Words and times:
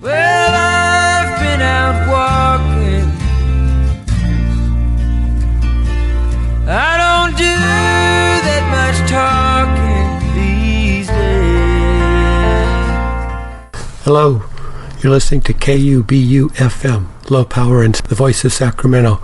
Well, 0.00 0.54
I've 0.54 1.40
been 1.40 1.60
out 1.60 2.06
walking. 2.08 3.10
I 6.68 6.96
don't 7.02 7.36
do 7.36 7.56
that 8.46 8.64
much 8.70 9.10
talking 9.10 10.08
these 10.36 11.08
days. 11.08 11.18
Hello, 14.04 14.44
you're 15.02 15.10
listening 15.12 15.40
to 15.42 15.52
KUBU 15.52 16.50
FM, 16.54 17.08
low 17.30 17.44
power 17.44 17.82
and 17.82 17.94
the 17.94 18.14
voice 18.14 18.44
of 18.44 18.52
Sacramento. 18.52 19.20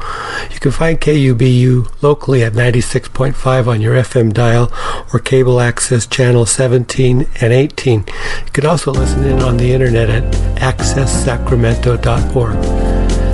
You 0.52 0.60
can 0.60 0.70
find 0.70 1.00
KUBU 1.00 2.02
locally 2.02 2.42
at 2.42 2.52
96.5 2.52 3.66
on 3.66 3.80
your 3.80 3.94
FM 3.94 4.32
dial 4.32 4.72
or 5.12 5.18
cable 5.18 5.60
access 5.60 6.06
channel 6.06 6.46
17 6.46 7.26
and 7.40 7.52
18. 7.52 8.00
You 8.00 8.52
can 8.52 8.66
also 8.66 8.92
listen 8.92 9.24
in 9.24 9.42
on 9.42 9.56
the 9.56 9.72
internet 9.72 10.10
at 10.10 10.24
accesssacramento.org. 10.56 12.54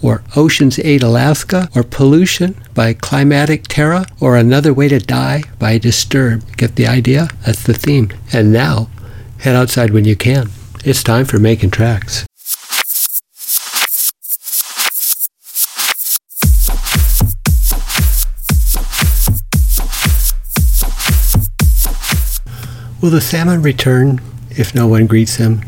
or 0.00 0.22
Oceans 0.36 0.78
Ate 0.78 1.02
Alaska, 1.02 1.68
or 1.74 1.82
Pollution 1.82 2.54
by 2.72 2.94
Climatic 2.94 3.64
Terror, 3.66 4.06
or 4.20 4.36
Another 4.36 4.72
Way 4.72 4.86
to 4.90 5.00
Die 5.00 5.42
by 5.58 5.76
Disturb. 5.76 6.44
Get 6.56 6.76
the 6.76 6.86
idea? 6.86 7.28
That's 7.44 7.64
the 7.64 7.74
theme. 7.74 8.10
And 8.32 8.52
now, 8.52 8.88
head 9.40 9.56
outside 9.56 9.90
when 9.90 10.04
you 10.04 10.14
can. 10.14 10.50
It's 10.84 11.02
time 11.02 11.24
for 11.24 11.40
making 11.40 11.72
tracks. 11.72 12.27
Will 23.00 23.10
the 23.10 23.20
salmon 23.20 23.62
return 23.62 24.20
if 24.50 24.74
no 24.74 24.88
one 24.88 25.06
greets 25.06 25.36
them? 25.36 25.60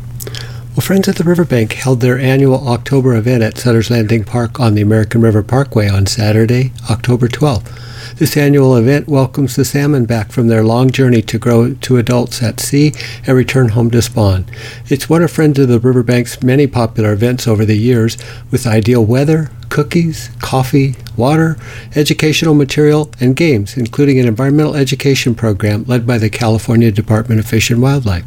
Well, 0.71 0.81
Friends 0.81 1.07
at 1.07 1.15
the 1.15 1.23
Riverbank 1.23 1.71
held 1.71 2.01
their 2.01 2.19
annual 2.19 2.67
October 2.67 3.15
event 3.15 3.41
at 3.41 3.57
Sutter's 3.57 3.89
Landing 3.89 4.25
Park 4.25 4.59
on 4.59 4.75
the 4.75 4.81
American 4.81 5.21
River 5.21 5.41
Parkway 5.41 5.87
on 5.87 6.07
Saturday, 6.07 6.73
October 6.89 7.29
12th. 7.29 8.17
This 8.17 8.35
annual 8.35 8.75
event 8.75 9.07
welcomes 9.07 9.55
the 9.55 9.63
salmon 9.63 10.03
back 10.03 10.33
from 10.33 10.49
their 10.49 10.65
long 10.65 10.89
journey 10.89 11.21
to 11.21 11.39
grow 11.39 11.73
to 11.73 11.97
adults 11.97 12.43
at 12.43 12.59
sea 12.59 12.93
and 13.25 13.37
return 13.37 13.69
home 13.69 13.89
to 13.91 14.01
spawn. 14.01 14.45
It's 14.89 15.09
one 15.09 15.23
of 15.23 15.31
Friends 15.31 15.57
of 15.57 15.69
the 15.69 15.79
Riverbank's 15.79 16.43
many 16.43 16.67
popular 16.67 17.13
events 17.13 17.47
over 17.47 17.63
the 17.63 17.77
years, 17.77 18.17
with 18.51 18.67
ideal 18.67 19.05
weather, 19.05 19.51
cookies, 19.71 20.29
coffee, 20.39 20.95
water, 21.15 21.57
educational 21.95 22.53
material, 22.53 23.09
and 23.19 23.35
games, 23.35 23.77
including 23.77 24.19
an 24.19 24.27
environmental 24.27 24.75
education 24.75 25.33
program 25.33 25.83
led 25.85 26.05
by 26.05 26.17
the 26.17 26.29
California 26.29 26.91
Department 26.91 27.39
of 27.39 27.47
Fish 27.47 27.71
and 27.71 27.81
Wildlife. 27.81 28.25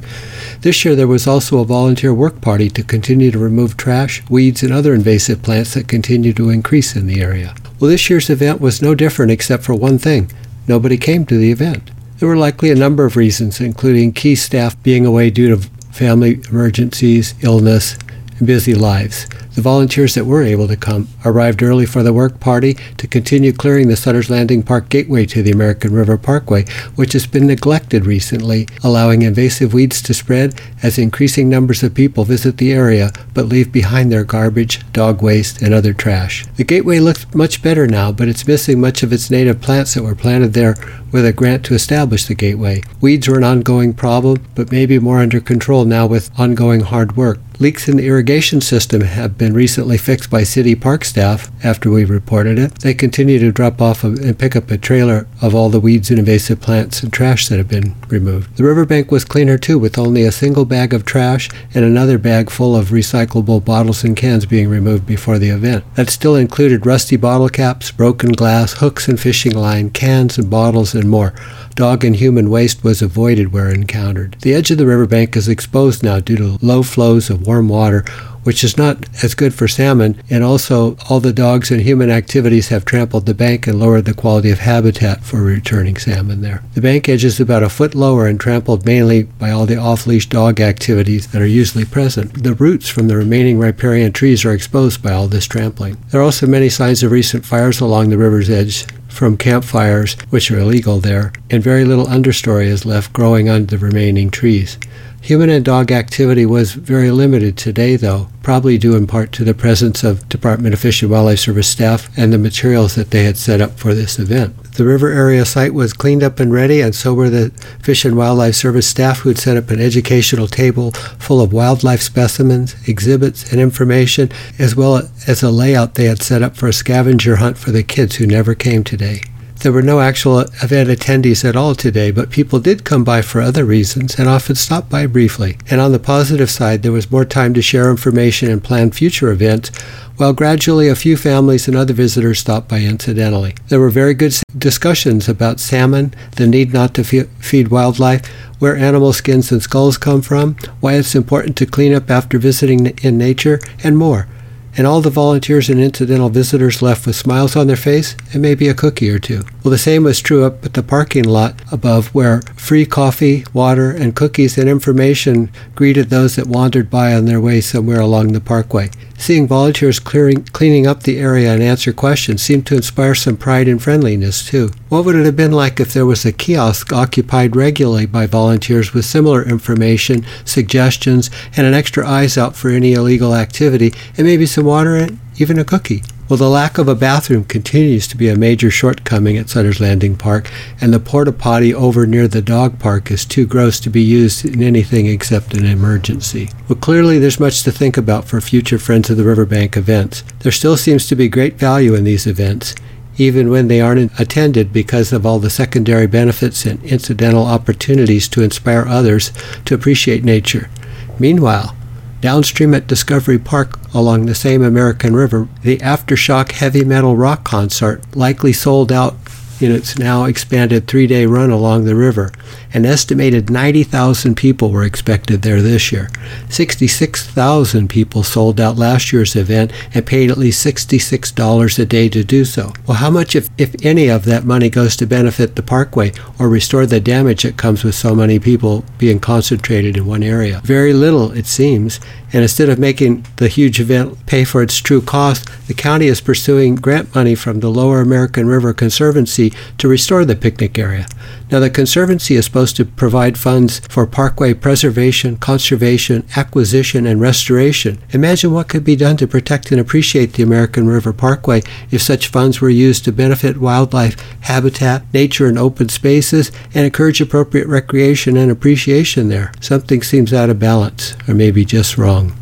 This 0.63 0.85
year 0.85 0.97
there 0.97 1.07
was 1.07 1.27
also 1.27 1.59
a 1.59 1.65
volunteer 1.67 2.15
work 2.15 2.41
party 2.41 2.71
to 2.71 2.83
continue 2.83 3.31
to 3.31 3.39
remove 3.39 3.77
trash, 3.77 4.23
weeds, 4.31 4.63
and 4.63 4.73
other 4.73 4.95
invasive 4.95 5.43
plants 5.43 5.75
that 5.75 5.87
continue 5.87 6.33
to 6.33 6.49
increase 6.49 6.97
in 6.97 7.07
the 7.07 7.21
area. 7.21 7.55
Well, 7.79 7.91
this 7.91 8.09
year's 8.09 8.31
event 8.31 8.63
was 8.63 8.81
no 8.81 8.95
different 8.95 9.31
except 9.31 9.63
for 9.63 9.75
one 9.75 9.99
thing 9.99 10.31
nobody 10.67 10.97
came 10.97 11.27
to 11.27 11.37
the 11.37 11.53
event. 11.53 11.91
There 12.19 12.29
were 12.29 12.37
likely 12.37 12.71
a 12.71 12.75
number 12.75 13.05
of 13.05 13.17
reasons, 13.17 13.61
including 13.61 14.13
key 14.13 14.35
staff 14.35 14.83
being 14.83 15.05
away 15.05 15.29
due 15.29 15.55
to 15.55 15.69
family 15.93 16.41
emergencies, 16.49 17.35
illness, 17.43 17.99
and 18.39 18.47
busy 18.47 18.75
lives. 18.75 19.27
The 19.55 19.63
volunteers 19.63 20.15
that 20.15 20.27
were 20.27 20.43
able 20.43 20.67
to 20.67 20.77
come 20.77 21.07
arrived 21.25 21.63
early 21.63 21.87
for 21.87 22.03
the 22.03 22.13
work 22.13 22.41
party 22.41 22.75
to 22.97 23.07
continue 23.07 23.53
clearing 23.53 23.87
the 23.87 23.97
Sutter's 23.97 24.29
Landing 24.29 24.65
Park 24.65 24.89
gateway 24.89 25.27
to 25.27 25.45
the 25.45 25.53
American 25.53 25.93
River 25.93 26.19
Parkway, 26.19 26.65
which 26.97 27.13
has 27.13 27.29
been 27.29 27.47
neglected 27.47 28.05
recently, 28.05 28.67
allowing 28.83 29.23
invasive 29.23 29.73
weeds 29.73 30.03
to 30.03 30.13
spread 30.13 30.61
as 30.83 30.99
increasing 30.99 31.49
numbers 31.49 31.85
of 31.85 31.95
people 31.95 32.25
visit 32.25 32.57
the 32.57 32.73
area 32.73 33.13
but 33.33 33.47
leave 33.47 33.71
behind 33.71 34.11
their 34.11 34.25
garbage, 34.25 34.81
dog 34.93 35.23
waste, 35.23 35.63
and 35.63 35.73
other 35.73 35.93
trash. 35.93 36.45
The 36.57 36.65
gateway 36.65 36.99
looks 36.99 37.33
much 37.33 37.63
better 37.63 37.87
now, 37.87 38.11
but 38.11 38.27
it's 38.27 38.49
missing 38.49 38.81
much 38.81 39.05
of 39.05 39.13
its 39.13 39.31
native 39.31 39.61
plants 39.61 39.95
that 39.95 40.03
were 40.03 40.17
planted 40.17 40.55
there 40.55 40.75
with 41.13 41.25
a 41.25 41.33
grant 41.33 41.65
to 41.65 41.75
establish 41.75 42.25
the 42.25 42.35
gateway. 42.35 42.83
Weeds 43.01 43.29
were 43.29 43.39
an 43.39 43.45
ongoing 43.45 43.95
problem, 43.95 44.45
but 44.57 44.73
may 44.73 44.85
be 44.85 44.99
more 44.99 45.21
under 45.21 45.41
control 45.41 45.85
now 45.85 46.09
with 46.09 46.29
ongoing 46.37 46.81
hard 46.81 47.17
work. 47.17 47.39
Leaks 47.61 47.89
in 47.89 47.99
the 47.99 48.07
irrigation 48.07 48.61
system 48.61 49.03
have 49.03 49.39
been 49.39 49.44
recently 49.53 49.99
fixed 49.99 50.31
by 50.31 50.43
city 50.45 50.75
park 50.75 51.05
staff 51.05 51.51
after 51.65 51.91
we 51.91 52.05
reported 52.05 52.59
it. 52.59 52.81
They 52.81 52.95
continue 52.95 53.39
to 53.41 53.53
drop 53.53 53.83
off 53.83 54.05
and 54.05 54.39
pick 54.39 54.57
up 54.57 54.71
a 54.71 54.79
trailer 54.79 55.27
of 55.43 55.55
all 55.55 55.69
the 55.69 55.81
weeds 55.81 56.11
and 56.11 56.19
invasive 56.19 56.61
plants 56.61 57.03
and 57.03 57.13
trash 57.13 57.49
that 57.49 57.59
have 57.59 57.69
been 57.69 57.95
removed. 58.09 58.57
The 58.57 58.65
riverbank 58.65 59.11
was 59.11 59.25
cleaner 59.25 59.59
too, 59.59 59.79
with 59.79 59.99
only 59.99 60.23
a 60.23 60.33
single 60.33 60.65
bag 60.65 60.95
of 60.95 61.05
trash 61.05 61.51
and 61.75 61.85
another 61.85 62.19
bag 62.19 62.51
full 62.51 62.75
of 62.77 62.89
recyclable 62.89 63.65
bottles 63.65 64.05
and 64.05 64.17
cans 64.17 64.47
being 64.47 64.69
removed 64.69 65.07
before 65.07 65.39
the 65.39 65.51
event. 65.51 65.85
That 65.97 66.11
still 66.11 66.37
included 66.37 66.87
rusty 66.87 67.17
bottle 67.17 67.49
caps, 67.49 67.91
broken 67.91 68.33
glass, 68.33 68.75
hooks 68.75 69.09
and 69.09 69.21
fishing 69.21 69.55
line, 69.55 69.91
cans 69.91 70.39
and 70.39 70.49
bottles, 70.49 70.95
and 70.95 71.11
more. 71.11 71.35
Dog 71.75 72.05
and 72.05 72.15
human 72.15 72.51
waste 72.51 72.85
was 72.85 73.03
avoided 73.03 73.53
where 73.53 73.69
encountered. 73.69 74.37
The 74.43 74.55
edge 74.55 74.71
of 74.71 74.79
the 74.79 74.87
riverbank 74.87 75.37
is 75.37 75.49
exposed 75.49 76.03
now 76.03 76.21
due 76.21 76.37
to 76.37 76.59
low 76.63 76.83
flows 76.85 77.31
of 77.31 77.47
warm 77.47 77.69
water, 77.69 78.05
which 78.45 78.63
is 78.63 78.77
not 78.77 79.05
as 79.23 79.35
good 79.35 79.53
for 79.53 79.67
salmon, 79.67 80.23
and 80.31 80.45
also 80.45 80.97
all 81.11 81.21
the 81.21 81.33
dogs 81.33 81.71
and 81.71 81.83
human 81.83 82.11
activities 82.11 82.69
have 82.69 82.85
trampled 82.85 83.27
the 83.27 83.35
bank 83.35 83.67
and 83.67 83.81
lowered 83.81 84.05
the 84.05 84.15
quality 84.15 84.51
of 84.51 84.61
habitat 84.61 85.25
for 85.25 85.43
returning 85.43 85.97
salmon 85.97 86.41
there. 86.41 86.63
The 86.75 86.81
bank 86.81 87.09
edge 87.09 87.25
is 87.25 87.41
about 87.41 87.63
a 87.63 87.69
foot 87.69 87.95
lower 87.95 88.27
and 88.27 88.39
trampled 88.39 88.87
mainly 88.87 89.25
by 89.25 89.51
all 89.51 89.67
the 89.67 89.77
off-leash 89.77 90.29
dog 90.29 90.61
activities 90.61 91.29
that 91.29 91.43
are 91.43 91.47
usually 91.47 91.85
present. 91.85 92.43
The 92.43 92.55
roots 92.55 92.89
from 92.89 93.09
the 93.09 93.17
remaining 93.17 93.59
riparian 93.59 94.13
trees 94.13 94.45
are 94.45 94.53
exposed 94.53 95.03
by 95.03 95.13
all 95.13 95.27
this 95.27 95.47
trampling. 95.47 95.97
There 96.11 96.21
are 96.21 96.25
also 96.25 96.47
many 96.47 96.69
signs 96.69 97.03
of 97.03 97.11
recent 97.11 97.45
fires 97.45 97.81
along 97.81 98.11
the 98.11 98.19
river's 98.19 98.51
edge, 98.51 98.87
from 99.09 99.37
campfires, 99.37 100.17
which 100.31 100.51
are 100.51 100.59
illegal 100.59 100.99
there, 100.99 101.33
and 101.49 101.63
very 101.63 101.85
little 101.85 102.07
understory 102.07 102.67
is 102.67 102.85
left 102.85 103.13
growing 103.13 103.49
on 103.49 103.67
the 103.67 103.79
remaining 103.79 104.29
trees. 104.29 104.77
Human 105.25 105.49
and 105.49 105.65
dog 105.65 105.91
activity 105.91 106.45
was 106.45 106.75
very 106.75 107.11
limited 107.11 107.57
today, 107.57 107.97
though, 107.97 108.29
probably 108.43 108.77
due 108.77 108.95
in 108.95 109.07
part 109.07 109.33
to 109.33 109.43
the 109.43 109.55
presence 109.55 110.05
of 110.05 110.29
Department 110.29 110.75
of 110.75 110.81
Fish 110.81 111.01
and 111.01 111.11
Wildlife 111.11 111.39
Service 111.39 111.67
staff 111.67 112.11
and 112.15 112.31
the 112.31 112.37
materials 112.37 112.95
that 112.95 113.11
they 113.11 113.25
had 113.25 113.39
set 113.39 113.63
up 113.63 113.79
for 113.79 113.95
this 113.95 114.19
event. 114.19 114.55
The 114.75 114.85
river 114.85 115.11
area 115.11 115.47
site 115.47 115.73
was 115.73 115.95
cleaned 115.95 116.23
up 116.23 116.41
and 116.41 116.53
ready, 116.53 116.83
and 116.83 116.95
so 116.95 117.15
were 117.15 117.31
the 117.31 117.49
Fish 117.83 118.05
and 118.05 118.19
Wildlife 118.19 118.55
Service 118.55 118.87
staff 118.87 119.21
who 119.21 119.31
had 119.31 119.39
set 119.39 119.57
up 119.57 119.71
an 119.71 119.81
educational 119.81 120.47
table 120.47 120.91
full 120.91 121.41
of 121.41 121.55
wildlife 121.55 122.03
specimens, 122.03 122.77
exhibits, 122.87 123.51
and 123.51 123.63
information, 123.63 124.31
as 124.59 124.77
well 124.77 125.09
as 125.27 125.43
a 125.43 125.51
layout 125.51 125.95
they 125.95 126.05
had 126.05 126.21
set 126.21 126.43
up 126.43 126.55
for 126.55 126.69
a 126.69 126.73
scavenger 126.75 127.37
hunt 127.37 127.57
for 127.57 127.71
the 127.71 127.83
kids 127.83 128.17
who 128.17 128.27
never 128.27 128.55
came 128.55 128.85
today. 128.85 129.23
There 129.65 129.73
were 129.73 129.81
no 129.81 130.01
actual 130.01 130.41
event 130.41 130.91
attendees 130.91 131.43
at 131.43 131.57
all 131.57 131.75
today, 131.75 132.11
but 132.11 132.29
people 132.29 132.61
did 132.61 132.85
come 132.85 133.03
by 133.03 133.23
for 133.23 133.41
other 133.41 133.65
reasons 133.65 134.19
and 134.19 134.29
often 134.29 134.57
stopped 134.57 134.91
by 134.91 135.07
briefly. 135.07 135.57
And 135.71 135.81
on 135.81 135.91
the 135.91 135.99
positive 135.99 136.51
side, 136.51 136.83
there 136.83 136.93
was 136.93 137.11
more 137.11 137.25
time 137.25 137.55
to 137.55 137.63
share 137.63 137.91
information 137.91 138.51
and 138.51 138.63
plan 138.63 138.91
future 138.91 139.31
events, 139.31 139.71
while 140.19 140.35
gradually 140.35 140.91
a 140.91 140.95
few 140.95 141.17
families 141.17 141.67
and 141.67 141.79
other 141.79 141.95
visitors 141.95 142.41
stopped 142.41 142.69
by 142.69 142.81
incidentally. 142.81 143.55
There 143.69 143.81
were 143.81 143.89
very 143.89 144.13
good 144.13 144.35
discussions 144.59 145.31
about 145.31 145.61
salmon, 145.61 146.13
the 146.37 146.47
need 146.47 146.75
not 146.75 146.93
to 146.97 147.03
feed 147.03 147.69
wildlife, 147.69 148.27
where 148.59 148.77
animal 148.77 149.15
skins 149.15 149.51
and 149.51 149.63
skulls 149.63 149.97
come 149.97 150.21
from, 150.21 150.57
why 150.81 150.97
it's 150.97 151.15
important 151.15 151.57
to 151.57 151.65
clean 151.65 151.95
up 151.95 152.11
after 152.11 152.37
visiting 152.37 152.89
in 153.03 153.17
nature, 153.17 153.61
and 153.83 153.97
more 153.97 154.29
and 154.77 154.87
all 154.87 155.01
the 155.01 155.11
volunteers 155.11 155.71
and 155.71 155.81
incidental 155.81 156.29
visitors 156.29 156.83
left 156.83 157.07
with 157.07 157.15
smiles 157.15 157.55
on 157.55 157.69
their 157.69 157.77
face 157.77 158.17
and 158.33 158.43
maybe 158.43 158.69
a 158.69 158.75
cookie 158.75 159.09
or 159.09 159.19
two. 159.19 159.45
Well, 159.65 159.71
the 159.71 159.79
same 159.79 160.05
was 160.05 160.21
true 160.21 160.45
up 160.45 160.63
at 160.67 160.75
the 160.75 160.83
parking 160.83 161.25
lot 161.25 161.59
above, 161.73 162.15
where 162.15 162.43
free 162.55 162.85
coffee, 162.85 163.47
water, 163.55 163.91
and 163.91 164.15
cookies 164.15 164.59
and 164.59 164.69
information 164.69 165.51
greeted 165.75 166.11
those 166.11 166.37
that 166.37 166.47
wandered 166.47 166.91
by 166.91 167.15
on 167.15 167.25
their 167.25 167.41
way 167.41 167.63
somewhere 167.63 168.01
along 168.01 168.35
the 168.35 168.43
parkway. 168.43 168.91
Seeing 169.17 169.49
volunteers 169.49 170.01
clearing, 170.01 170.45
cleaning 170.53 170.87
up 170.87 171.05
the 171.05 171.19
area 171.19 171.51
and 171.51 171.63
answer 171.63 171.95
questions 171.95 172.43
seemed 172.43 172.67
to 172.67 172.77
inspire 172.77 173.15
some 173.15 173.39
pride 173.39 173.67
and 173.67 173.83
friendliness, 173.83 174.47
too. 174.47 174.71
What 174.91 175.07
would 175.07 175.15
it 175.15 175.25
have 175.25 175.37
been 175.37 175.53
like 175.53 175.81
if 175.81 175.95
there 175.95 176.05
was 176.05 176.27
a 176.27 176.33
kiosk 176.33 176.93
occupied 176.93 177.57
regularly 177.57 178.05
by 178.05 178.27
volunteers 178.27 178.93
with 178.93 179.07
similar 179.07 179.43
information, 179.43 180.27
suggestions, 180.45 181.31
and 181.57 181.67
an 181.67 181.73
extra 181.73 182.07
eyes 182.07 182.37
out 182.37 182.55
for 182.55 182.69
any 182.69 182.93
illegal 182.93 183.35
activity, 183.35 183.95
and 184.19 184.27
maybe 184.27 184.45
some 184.45 184.67
water 184.67 184.95
and 184.95 185.19
even 185.37 185.59
a 185.59 185.65
cookie? 185.65 186.03
Well, 186.29 186.39
the 186.39 186.49
lack 186.49 186.79
of 186.79 186.89
a 186.89 186.95
bathroom 186.95 187.45
continues 187.45 188.07
to 188.09 188.17
be 188.17 188.29
a 188.29 188.37
major 188.37 188.71
shortcoming 188.71 189.37
at 189.37 189.51
Sutter's 189.51 189.81
Landing 189.81 190.17
Park, 190.17 190.51
and 190.81 190.93
the 190.93 190.99
porta 190.99 191.33
potty 191.33 191.75
over 191.75 192.07
near 192.07 192.27
the 192.27 192.41
dog 192.41 192.79
park 192.79 193.11
is 193.11 193.27
too 193.27 193.47
gross 193.47 193.79
to 193.81 193.91
be 193.91 194.01
used 194.01 194.45
in 194.45 194.63
anything 194.63 195.07
except 195.07 195.53
an 195.53 195.67
emergency. 195.67 196.49
Well, 196.67 196.79
clearly 196.79 197.19
there's 197.19 197.39
much 197.39 197.63
to 197.65 197.71
think 197.71 197.99
about 197.99 198.25
for 198.25 198.41
future 198.41 198.79
Friends 198.79 199.11
of 199.11 199.19
the 199.19 199.25
Riverbank 199.25 199.77
events. 199.77 200.25
There 200.41 200.53
still 200.53 200.79
seems 200.79 201.07
to 201.09 201.17
be 201.17 201.29
great 201.29 201.55
value 201.59 201.95
in 201.95 202.05
these 202.05 202.27
events, 202.27 202.75
even 203.19 203.51
when 203.51 203.69
they 203.69 203.81
aren't 203.81 204.19
attended 204.19 204.73
because 204.73 205.13
of 205.13 205.27
all 205.27 205.39
the 205.39 205.51
secondary 205.51 206.07
benefits 206.07 206.65
and 206.65 206.83
incidental 206.85 207.45
opportunities 207.45 208.29
to 208.29 208.43
inspire 208.43 208.87
others 208.89 209.31
to 209.67 209.75
appreciate 209.75 210.25
nature. 210.25 210.71
Meanwhile, 211.19 211.77
Downstream 212.25 212.73
at 212.73 212.87
Discovery 212.87 213.39
Park 213.39 213.79
along 213.93 214.25
the 214.25 214.35
same 214.35 214.63
American 214.63 215.15
River, 215.15 215.47
the 215.61 215.77
Aftershock 215.81 216.53
Heavy 216.53 216.83
Metal 216.83 217.19
Rock 217.19 217.45
Concert 217.45 218.01
likely 218.17 218.51
sold 218.51 218.91
out 218.91 219.15
in 219.61 219.71
its 219.71 219.99
now 219.99 220.25
expanded 220.25 220.87
three 220.87 221.07
day 221.07 221.27
run 221.27 221.51
along 221.51 221.85
the 221.85 221.95
river. 221.95 222.33
An 222.75 222.85
estimated 222.85 223.51
90,000 223.51 224.35
people 224.35 224.71
were 224.71 224.83
expected 224.83 225.43
there 225.43 225.63
this 225.63 225.93
year. 225.93 226.11
66,000 226.49 227.89
people 227.89 228.25
sold 228.25 228.61
out 228.61 228.77
last 228.77 229.13
year's 229.13 229.37
event 229.37 229.73
and 229.95 230.05
paid 230.05 230.29
at 230.29 230.39
least 230.39 230.67
$66 230.67 231.79
a 231.79 231.87
day 231.87 232.09
to 232.09 232.25
do 232.25 232.45
so. 232.45 232.73
Well, 232.85 232.97
how 232.97 233.11
much, 233.11 233.37
if, 233.37 233.49
if 233.59 233.77
any, 233.85 234.09
of 234.09 234.25
that 234.25 234.45
money 234.45 234.71
goes 234.71 234.97
to 234.97 235.07
benefit 235.07 235.55
the 235.55 235.63
parkway 235.63 236.13
or 236.37 236.49
restore 236.49 236.85
the 236.85 236.99
damage 236.99 237.45
that 237.45 237.57
comes 237.57 237.85
with 237.85 237.95
so 237.95 238.13
many 238.13 238.41
people 238.41 238.85
being 238.99 239.21
concentrated 239.21 239.97
in 239.97 240.05
one 240.05 240.25
area? 240.25 240.61
Very 240.65 240.93
little, 240.93 241.31
it 241.31 241.47
seems. 241.47 242.01
And 242.33 242.43
instead 242.43 242.69
of 242.69 242.81
making 242.81 243.25
the 243.37 243.47
huge 243.47 243.79
event 243.79 244.27
pay 244.27 244.43
for 244.43 244.61
its 244.61 244.79
true 244.79 245.01
cost, 245.01 245.49
the 245.69 245.75
county 245.75 246.09
is 246.09 246.21
pursuing 246.21 246.75
grant 246.75 247.15
money 247.15 247.37
from 247.37 247.61
the 247.61 247.71
Lower 247.71 248.01
American 248.01 248.49
River 248.49 248.75
Conservancy 248.75 249.53
to 249.79 249.87
restore 249.87 250.25
the 250.25 250.35
picnic 250.35 250.77
area. 250.77 251.07
Now, 251.53 251.61
the 251.61 251.71
Conservancy 251.71 252.35
is 252.35 252.47
supposed 252.47 252.64
to 252.73 252.85
provide 252.85 253.39
funds 253.39 253.81
for 253.89 254.07
parkway 254.07 254.55
preservation, 254.55 255.37
conservation, 255.37 256.27
acquisition, 256.37 257.07
and 257.07 257.21
restoration. 257.21 257.99
Imagine 258.11 258.53
what 258.53 258.69
could 258.69 258.85
be 258.85 258.97
done 258.97 259.17
to 259.19 259.27
protect 259.27 259.71
and 259.71 259.81
appreciate 259.81 260.33
the 260.33 260.43
American 260.43 260.87
River 260.87 261.13
Parkway 261.13 261.63
if 261.91 262.03
such 262.03 262.29
funds 262.29 262.61
were 262.61 262.71
used 262.71 263.05
to 263.05 263.13
benefit 263.13 263.59
wildlife, 263.59 264.19
habitat, 264.41 265.05
nature, 265.13 265.47
and 265.47 265.59
open 265.59 265.89
spaces, 265.89 266.51
and 266.75 266.85
encourage 266.85 267.21
appropriate 267.21 267.69
recreation 267.69 268.37
and 268.37 268.51
appreciation 268.51 269.29
there. 269.29 269.53
Something 269.61 270.03
seems 270.03 270.33
out 270.33 270.51
of 270.51 270.59
balance, 270.59 271.15
or 271.29 271.35
maybe 271.35 271.65
just 271.65 271.99
wrong. 271.99 272.35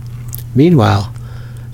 Meanwhile, 0.55 1.13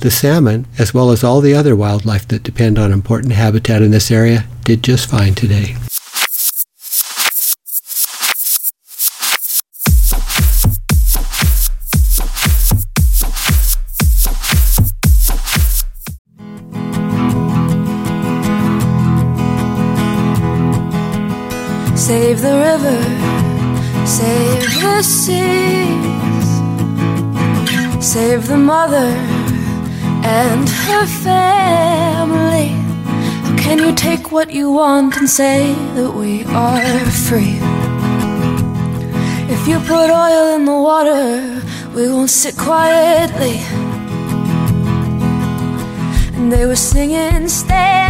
the 0.01 0.11
salmon, 0.11 0.67
as 0.79 0.95
well 0.95 1.11
as 1.11 1.25
all 1.25 1.41
the 1.41 1.55
other 1.55 1.75
wildlife 1.75 2.29
that 2.29 2.45
depend 2.45 2.79
on 2.79 2.93
important 2.93 3.33
habitat 3.33 3.83
in 3.83 3.91
this 3.91 4.11
area, 4.11 4.47
did 4.65 4.85
just 4.85 5.11
fine 5.11 5.35
today. 5.35 5.75
Save 22.09 22.41
the 22.41 22.57
river, 22.71 22.99
save 24.07 24.81
the 24.81 25.03
seas, 25.03 26.49
save 28.03 28.49
the 28.49 28.57
mother 28.57 29.11
and 30.25 30.67
her 30.87 31.05
family. 31.05 32.69
How 33.45 33.57
Can 33.59 33.79
you 33.79 33.95
take 33.95 34.33
what 34.33 34.51
you 34.51 34.73
want 34.73 35.19
and 35.19 35.29
say 35.29 35.75
that 35.97 36.11
we 36.15 36.45
are 36.45 37.05
free? 37.29 37.59
If 39.55 39.69
you 39.69 39.79
put 39.81 40.09
oil 40.09 40.55
in 40.57 40.65
the 40.65 40.81
water, 40.91 41.61
we 41.95 42.09
won't 42.09 42.31
sit 42.31 42.57
quietly. 42.57 43.59
And 46.37 46.51
they 46.51 46.65
were 46.65 46.83
singing, 46.91 47.49
Stand 47.49 48.08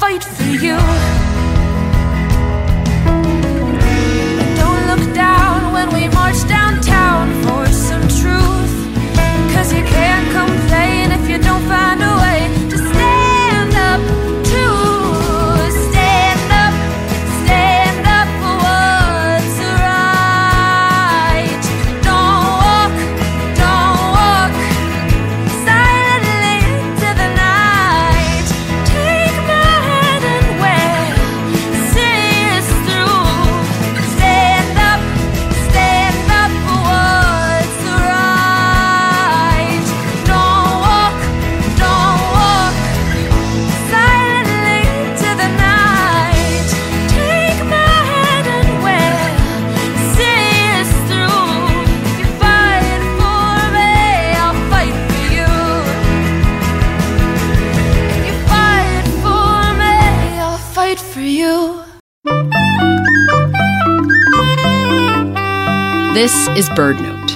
fight 0.00 0.24
for 0.24 0.50
you. 0.64 0.76
Don't 4.60 4.82
look 4.90 5.14
down 5.14 5.72
when 5.72 5.88
we 5.94 6.08
march 6.08 6.46
down. 6.48 6.65
This 66.16 66.48
is 66.56 66.70
Bird 66.70 66.98
Note. 66.98 67.32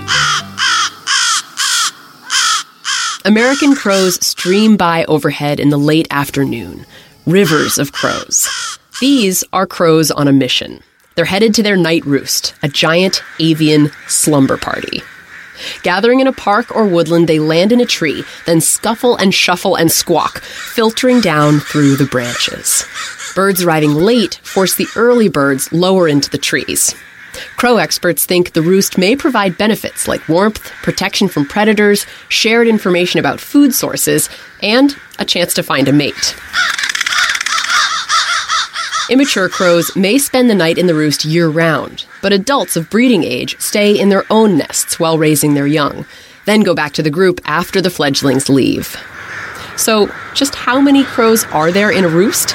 American 3.27 3.75
crows 3.75 4.15
stream 4.25 4.79
by 4.79 5.05
overhead 5.05 5.61
in 5.61 5.69
the 5.69 5.77
late 5.77 6.07
afternoon. 6.11 6.87
Rivers 7.27 7.77
of 7.77 7.93
crows. 7.93 8.49
These 8.99 9.45
are 9.53 9.67
crows 9.67 10.11
on 10.11 10.29
a 10.29 10.33
mission. 10.33 10.83
They're 11.15 11.27
headed 11.27 11.53
to 11.57 11.63
their 11.63 11.77
night 11.77 12.07
roost, 12.07 12.55
a 12.63 12.69
giant 12.69 13.23
avian 13.39 13.91
slumber 14.09 14.57
party. 14.57 15.03
Gathering 15.83 16.21
in 16.21 16.27
a 16.27 16.33
park 16.33 16.75
or 16.75 16.87
woodland, 16.87 17.29
they 17.29 17.39
land 17.39 17.73
in 17.73 17.81
a 17.81 17.85
tree, 17.85 18.25
then 18.47 18.63
scuffle 18.63 19.15
and 19.17 19.35
shuffle 19.35 19.77
and 19.77 19.93
squawk, 19.93 20.41
filtering 20.41 21.21
down 21.21 21.61
through 21.61 21.97
the 21.97 22.07
branches. 22.07 22.87
Birds 23.35 23.63
arriving 23.63 23.93
late 23.93 24.37
force 24.43 24.75
the 24.75 24.89
early 24.97 25.29
birds 25.29 25.71
lower 25.71 26.09
into 26.09 26.31
the 26.31 26.39
trees. 26.39 26.95
Crow 27.57 27.79
experts 27.79 28.27
think 28.27 28.53
the 28.53 28.63
roost 28.63 28.99
may 28.99 29.17
provide 29.17 29.59
benefits 29.59 30.09
like 30.09 30.29
warmth, 30.29 30.71
protection 30.83 31.29
from 31.29 31.47
predators, 31.47 32.07
shared 32.29 32.69
information 32.69 33.21
about 33.21 33.41
food 33.41 33.75
sources, 33.75 34.29
and 34.63 34.97
a 35.19 35.25
chance 35.25 35.55
to 35.55 35.63
find 35.63 35.89
a 35.89 35.93
mate. 35.93 36.35
Immature 39.11 39.49
crows 39.49 39.97
may 39.97 40.19
spend 40.19 40.49
the 40.49 40.55
night 40.55 40.79
in 40.79 40.87
the 40.87 40.95
roost 40.95 41.25
year 41.25 41.49
round, 41.49 42.07
but 42.23 42.33
adults 42.33 42.77
of 42.77 42.89
breeding 42.89 43.25
age 43.25 43.59
stay 43.59 43.99
in 43.99 44.09
their 44.09 44.25
own 44.31 44.57
nests 44.57 45.01
while 45.01 45.19
raising 45.19 45.55
their 45.55 45.67
young, 45.67 46.07
then 46.45 46.61
go 46.61 46.75
back 46.75 46.93
to 46.93 47.03
the 47.03 47.11
group 47.11 47.41
after 47.45 47.81
the 47.81 47.91
fledglings 47.91 48.49
leave. 48.49 48.97
So, 49.77 50.09
just 50.35 50.55
how 50.55 50.81
many 50.81 51.03
crows 51.03 51.45
are 51.47 51.73
there 51.73 51.91
in 51.91 52.05
a 52.05 52.09
roost? 52.09 52.55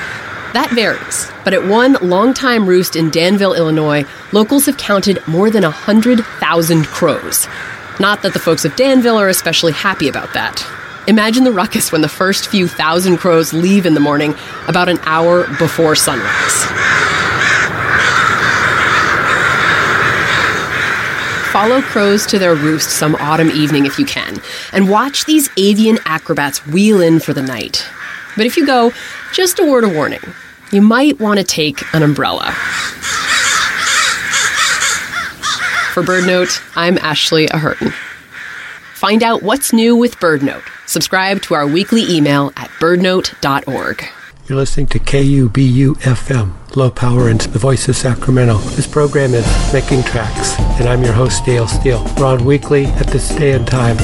That 0.56 0.72
varies, 0.72 1.30
but 1.44 1.54
at 1.54 1.66
one 1.66 1.98
longtime 2.02 2.66
roost 2.66 2.96
in 2.96 3.10
Danville, 3.10 3.56
Illinois, 3.56 4.06
locals 4.32 4.68
have 4.68 4.78
counted 4.78 5.20
more 5.28 5.50
than 5.50 5.64
100,000 5.64 6.86
crows. 6.86 7.46
Not 8.00 8.22
that 8.22 8.32
the 8.32 8.40
folks 8.40 8.64
of 8.64 8.74
Danville 8.78 9.18
are 9.18 9.28
especially 9.28 9.74
happy 9.74 10.08
about 10.08 10.34
that. 10.34 10.66
Imagine 11.10 11.44
the 11.44 11.52
ruckus 11.52 11.92
when 11.92 12.00
the 12.00 12.08
first 12.08 12.48
few 12.48 12.70
thousand 12.70 13.18
crows 13.18 13.52
leave 13.52 13.86
in 13.86 13.96
the 13.96 14.00
morning 14.00 14.34
about 14.70 14.88
an 14.88 14.98
hour 15.02 15.46
before 15.60 15.94
sunrise. 15.94 16.64
Follow 21.52 21.82
crows 21.82 22.26
to 22.28 22.40
their 22.40 22.56
roost 22.56 22.92
some 22.92 23.16
autumn 23.16 23.52
evening 23.52 23.86
if 23.86 24.00
you 24.00 24.06
can, 24.06 24.40
and 24.72 24.90
watch 24.90 25.26
these 25.26 25.50
avian 25.58 26.00
acrobats 26.06 26.66
wheel 26.66 27.02
in 27.02 27.20
for 27.20 27.34
the 27.34 27.44
night. 27.44 27.86
But 28.38 28.46
if 28.46 28.56
you 28.56 28.66
go, 28.66 28.94
just 29.34 29.60
a 29.60 29.66
word 29.66 29.84
of 29.84 29.94
warning 29.94 30.22
you 30.75 30.82
might 30.82 31.20
want 31.22 31.39
to 31.39 31.46
take 31.46 31.82
an 31.96 32.03
umbrella. 32.03 32.51
For 35.94 36.03
Bird 36.03 36.27
Note, 36.27 36.62
I'm 36.75 36.98
Ashley 36.98 37.48
Ahearn. 37.48 37.94
Find 38.94 39.24
out 39.24 39.41
what's 39.41 39.72
new 39.72 39.96
with 39.96 40.20
Bird 40.20 40.44
Note. 40.44 40.63
Subscribe 40.86 41.41
to 41.44 41.53
our 41.53 41.65
weekly 41.65 42.03
email 42.13 42.51
at 42.58 42.70
birdnote.org. 42.82 44.05
You're 44.48 44.58
listening 44.58 44.88
to 44.88 45.00
KUBU 45.00 45.96
FM, 46.01 46.75
low 46.75 46.91
power 46.91 47.29
and 47.29 47.39
the 47.39 47.58
voice 47.58 47.88
of 47.88 47.96
Sacramento. 47.96 48.58
This 48.58 48.86
program 48.86 49.34
is 49.34 49.74
Making 49.74 50.03
Tracks, 50.03 50.60
and 50.79 50.89
I'm 50.89 51.03
your 51.03 51.13
host, 51.13 51.46
Dale 51.46 51.67
Steele. 51.67 52.03
We're 52.17 52.25
on 52.25 52.44
weekly 52.44 52.86
at 52.86 53.08
this 53.08 53.29
day 53.29 53.53
and 53.53 53.65
time. 53.65 53.96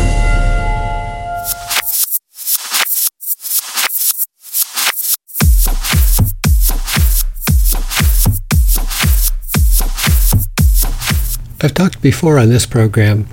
I've 11.63 11.75
talked 11.75 12.01
before 12.01 12.39
on 12.39 12.50
this 12.50 12.65
program 12.65 13.27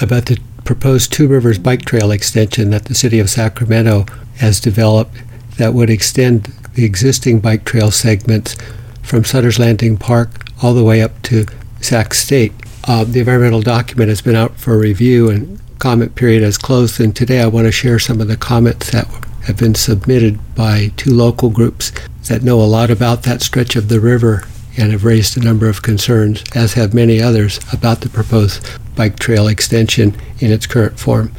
about 0.00 0.26
the 0.26 0.38
proposed 0.64 1.12
Two 1.12 1.26
Rivers 1.26 1.58
Bike 1.58 1.84
Trail 1.84 2.12
extension 2.12 2.70
that 2.70 2.84
the 2.84 2.94
City 2.94 3.18
of 3.18 3.28
Sacramento 3.28 4.06
has 4.36 4.60
developed 4.60 5.16
that 5.56 5.74
would 5.74 5.90
extend 5.90 6.44
the 6.74 6.84
existing 6.84 7.40
bike 7.40 7.64
trail 7.64 7.90
segments 7.90 8.56
from 9.02 9.24
Sutter's 9.24 9.58
Landing 9.58 9.96
Park 9.96 10.48
all 10.62 10.72
the 10.72 10.84
way 10.84 11.02
up 11.02 11.20
to 11.22 11.46
Sac 11.80 12.14
State. 12.14 12.52
Uh, 12.86 13.02
the 13.02 13.18
environmental 13.18 13.60
document 13.60 14.08
has 14.08 14.22
been 14.22 14.36
out 14.36 14.56
for 14.56 14.78
review 14.78 15.28
and 15.28 15.60
comment 15.80 16.14
period 16.14 16.44
has 16.44 16.56
closed, 16.56 17.00
and 17.00 17.16
today 17.16 17.40
I 17.40 17.48
want 17.48 17.66
to 17.66 17.72
share 17.72 17.98
some 17.98 18.20
of 18.20 18.28
the 18.28 18.36
comments 18.36 18.92
that 18.92 19.08
have 19.46 19.56
been 19.56 19.74
submitted 19.74 20.38
by 20.54 20.92
two 20.96 21.12
local 21.12 21.50
groups 21.50 21.90
that 22.28 22.44
know 22.44 22.60
a 22.60 22.62
lot 22.62 22.90
about 22.90 23.24
that 23.24 23.42
stretch 23.42 23.74
of 23.74 23.88
the 23.88 23.98
river 23.98 24.44
and 24.76 24.92
have 24.92 25.04
raised 25.04 25.36
a 25.36 25.44
number 25.44 25.68
of 25.68 25.82
concerns, 25.82 26.42
as 26.54 26.74
have 26.74 26.94
many 26.94 27.20
others, 27.20 27.58
about 27.72 28.00
the 28.00 28.08
proposed 28.08 28.66
bike 28.96 29.18
trail 29.18 29.48
extension 29.48 30.14
in 30.40 30.50
its 30.50 30.66
current 30.66 30.98
form. 30.98 31.32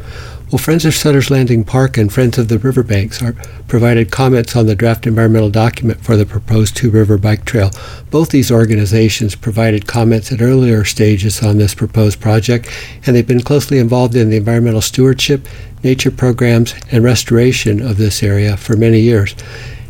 Well, 0.52 0.60
Friends 0.60 0.86
of 0.86 0.94
Sutter's 0.94 1.32
Landing 1.32 1.64
Park 1.64 1.98
and 1.98 2.14
Friends 2.14 2.38
of 2.38 2.50
the 2.50 2.60
Riverbanks 2.60 3.22
are 3.22 3.34
provided 3.68 4.12
comments 4.12 4.56
on 4.56 4.68
the 4.68 4.76
draft 4.76 5.08
environmental 5.08 5.50
document 5.50 6.02
for 6.02 6.16
the 6.16 6.26
proposed 6.26 6.78
Two 6.78 6.92
River 6.92 7.18
Bike 7.18 7.46
Trail. 7.46 7.72
Both 8.12 8.30
these 8.30 8.52
organizations 8.52 9.36
provided 9.36 9.88
comments 9.88 10.32
at 10.32 10.42
earlier 10.42 10.86
stages 10.86 11.42
on 11.42 11.58
this 11.58 11.74
proposed 11.74 12.22
project, 12.22 12.70
and 13.06 13.16
they've 13.16 13.28
been 13.28 13.42
closely 13.42 13.80
involved 13.80 14.16
in 14.16 14.30
the 14.30 14.38
environmental 14.38 14.82
stewardship, 14.82 15.48
nature 15.84 16.12
programs, 16.12 16.76
and 16.92 17.04
restoration 17.04 17.82
of 17.82 17.98
this 17.98 18.22
area 18.22 18.56
for 18.56 18.78
many 18.78 19.00
years. 19.00 19.36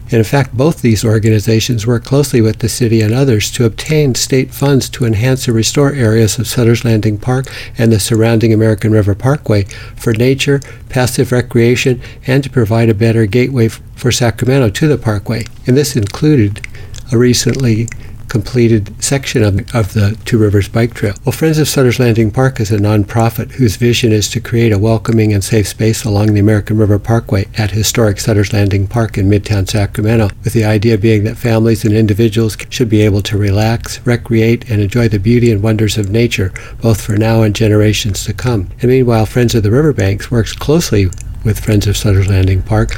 And 0.06 0.14
in 0.14 0.24
fact, 0.24 0.56
both 0.56 0.82
these 0.82 1.04
organizations 1.04 1.88
work 1.88 2.04
closely 2.04 2.40
with 2.40 2.60
the 2.60 2.70
city 2.70 3.02
and 3.02 3.14
others 3.14 3.50
to 3.52 3.66
obtain 3.66 4.14
state 4.14 4.54
funds 4.54 4.88
to 4.90 5.06
enhance 5.06 5.48
and 5.48 5.56
restore 5.56 5.94
areas 5.94 6.38
of 6.38 6.48
Sutter's 6.48 6.86
Landing 6.86 7.18
Park 7.18 7.48
and 7.78 7.92
the 7.92 8.00
surrounding 8.00 8.54
American 8.54 8.92
River 8.92 9.16
Parkway 9.16 9.64
for 9.96 10.14
nature, 10.14 10.62
passive 10.90 11.32
recreation, 11.32 12.02
and 12.28 12.44
to 12.44 12.50
provide 12.50 12.90
a 12.90 12.94
better 12.94 13.26
gateway 13.26 13.68
for 13.68 14.12
Sacramento 14.12 14.70
to 14.70 14.88
the 14.88 14.98
parkway. 14.98 15.44
And 15.66 15.76
this 15.76 15.96
included 15.96 16.68
a 17.12 17.18
recently 17.18 17.88
completed 18.28 19.04
section 19.04 19.44
of, 19.44 19.76
of 19.76 19.94
the 19.94 20.18
Two 20.26 20.38
Rivers 20.38 20.68
Bike 20.68 20.94
Trail. 20.94 21.14
Well, 21.24 21.32
Friends 21.32 21.58
of 21.58 21.68
Sutter's 21.68 22.00
Landing 22.00 22.32
Park 22.32 22.60
is 22.60 22.72
a 22.72 22.78
nonprofit 22.78 23.52
whose 23.52 23.76
vision 23.76 24.12
is 24.12 24.30
to 24.32 24.40
create 24.40 24.72
a 24.72 24.80
welcoming 24.80 25.34
and 25.34 25.44
safe 25.44 25.68
space 25.68 26.04
along 26.04 26.34
the 26.34 26.40
American 26.40 26.78
River 26.78 27.00
Parkway 27.00 27.46
at 27.58 27.72
historic 27.72 28.20
Sutter's 28.20 28.54
Landing 28.54 28.88
Park 28.88 29.18
in 29.18 29.30
Midtown 29.30 29.70
Sacramento, 29.70 30.30
with 30.44 30.54
the 30.54 30.66
idea 30.66 30.98
being 30.98 31.24
that 31.24 31.38
families 31.38 31.86
and 31.86 31.94
individuals 31.94 32.58
should 32.70 32.90
be 32.90 33.02
able 33.02 33.22
to 33.22 33.38
relax, 33.38 34.06
recreate, 34.06 34.70
and 34.70 34.82
enjoy 34.82 35.08
the 35.08 35.20
beauty 35.20 35.52
and 35.52 35.62
wonders 35.64 35.98
of 35.98 36.10
nature, 36.10 36.52
both 36.82 37.02
for 37.02 37.18
now 37.18 37.42
and 37.42 37.56
generations 37.56 38.24
to 38.26 38.34
come. 38.34 38.70
And 38.82 38.92
meanwhile, 38.92 39.26
Friends 39.26 39.56
of 39.56 39.64
the 39.64 39.72
Riverbanks 39.72 40.32
works 40.32 40.54
closely 40.54 41.08
with 41.44 41.64
Friends 41.64 41.88
of 41.88 41.96
Sutter's 41.96 42.28
Landing 42.28 42.62
Park 42.62 42.96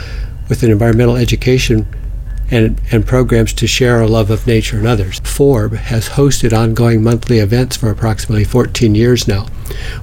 with 0.50 0.64
an 0.64 0.72
environmental 0.72 1.18
education 1.18 1.86
and, 2.50 2.80
and 2.92 3.06
programs 3.06 3.54
to 3.54 3.68
share 3.68 3.98
our 3.98 4.08
love 4.08 4.30
of 4.30 4.48
nature 4.48 4.78
and 4.78 4.88
others. 4.88 5.20
FORB 5.22 5.74
has 5.74 6.10
hosted 6.10 6.58
ongoing 6.58 7.04
monthly 7.04 7.40
events 7.40 7.76
for 7.76 7.90
approximately 7.90 8.44
14 8.44 8.96
years 8.96 9.28
now. 9.28 9.48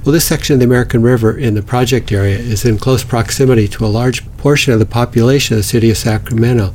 Well, 0.05 0.13
this 0.13 0.27
section 0.27 0.55
of 0.55 0.61
the 0.61 0.67
American 0.67 1.03
River 1.03 1.37
in 1.37 1.55
the 1.55 1.63
project 1.63 2.13
area 2.13 2.39
is 2.39 2.65
in 2.65 2.79
close 2.79 3.03
proximity 3.03 3.67
to 3.69 3.85
a 3.85 3.89
large 3.89 4.27
portion 4.37 4.73
of 4.73 4.79
the 4.79 4.87
population 4.87 5.55
of 5.55 5.59
the 5.59 5.65
city 5.65 5.91
of 5.91 5.97
Sacramento. 5.97 6.75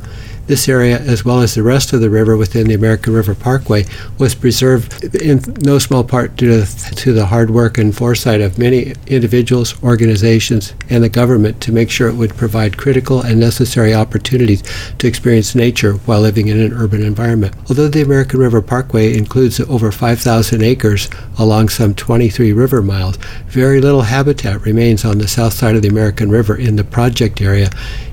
This 0.50 0.68
area, 0.68 0.98
as 0.98 1.24
well 1.24 1.42
as 1.42 1.54
the 1.54 1.62
rest 1.62 1.94
of 1.94 2.02
the 2.02 2.10
river 2.10 2.36
within 2.36 2.68
the 2.68 2.74
American 2.74 3.14
River 3.14 3.36
Parkway, 3.36 3.86
was 4.18 4.34
preserved 4.34 5.04
in 5.14 5.44
no 5.62 5.78
small 5.78 6.04
part 6.04 6.36
due 6.36 6.66
to 6.66 7.14
the 7.14 7.28
hard 7.28 7.52
work 7.52 7.78
and 7.78 7.96
foresight 7.96 8.42
of 8.42 8.58
many 8.58 8.96
individuals, 9.06 9.76
organizations, 9.84 10.74
and 10.90 11.04
the 11.04 11.08
government 11.08 11.62
to 11.62 11.72
make 11.72 11.92
sure 11.92 12.10
it 12.10 12.16
would 12.16 12.36
provide 12.36 12.78
critical 12.78 13.22
and 13.22 13.40
necessary 13.40 13.94
opportunities 13.94 14.64
to 14.98 15.06
experience 15.06 15.54
nature 15.54 15.94
while 16.08 16.22
living 16.22 16.48
in 16.48 16.60
an 16.60 16.74
urban 16.74 17.04
environment. 17.04 17.54
Although 17.70 17.90
the 17.90 18.02
American 18.02 18.40
River 18.40 18.64
Parkway 18.64 19.16
includes 19.16 19.60
over 19.60 19.92
5,000 19.92 20.64
acres 20.64 21.12
along 21.38 21.70
some 21.70 21.94
23 21.94 22.54
river 22.54 22.82
miles, 22.82 23.18
very 23.46 23.80
little 23.80 24.02
habitat 24.02 24.66
remains 24.66 25.06
on 25.06 25.20
the 25.20 25.28
south 25.28 25.54
side 25.54 25.76
of 25.76 25.84
the 25.84 25.90
American 25.90 26.32
River 26.32 26.56
in 26.56 26.76
the 26.76 26.84
project 26.84 27.40
area 27.40 27.70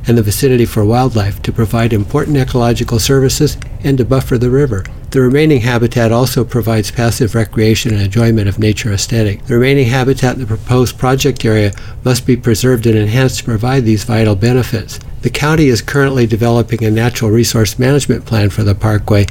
and 0.07 0.19
the 0.19 0.23
vicinity 0.23 0.67
for 0.67 0.85
wildlife 0.85 1.41
to 1.43 1.51
provide 1.51 1.93
important 1.95 2.26
ecological 2.35 2.99
services 2.99 3.57
and 3.85 3.99
to 3.99 4.05
buffer 4.05 4.39
the 4.39 4.51
river. 4.51 4.85
The 5.11 5.21
remaining 5.21 5.61
habitat 5.61 6.11
also 6.11 6.45
provides 6.45 6.91
passive 6.91 7.35
recreation 7.35 7.93
and 7.93 8.03
enjoyment 8.03 8.49
of 8.49 8.59
nature 8.59 8.93
aesthetic. 8.93 9.45
The 9.45 9.55
remaining 9.55 9.87
habitat 9.87 10.35
in 10.35 10.41
the 10.41 10.47
proposed 10.47 10.99
project 10.99 11.45
area 11.45 11.73
must 12.05 12.27
be 12.27 12.37
preserved 12.37 12.87
and 12.87 12.99
enhanced 12.99 13.39
to 13.39 13.45
provide 13.45 13.85
these 13.85 14.05
vital 14.05 14.35
benefits. 14.35 14.99
The 15.23 15.31
county 15.31 15.69
is 15.69 15.83
currently 15.83 16.27
developing 16.27 16.83
a 16.83 16.91
natural 16.91 17.31
resource 17.31 17.79
management 17.79 18.27
plan 18.27 18.51
for 18.51 18.65
the 18.65 18.75
parkway 18.75 19.27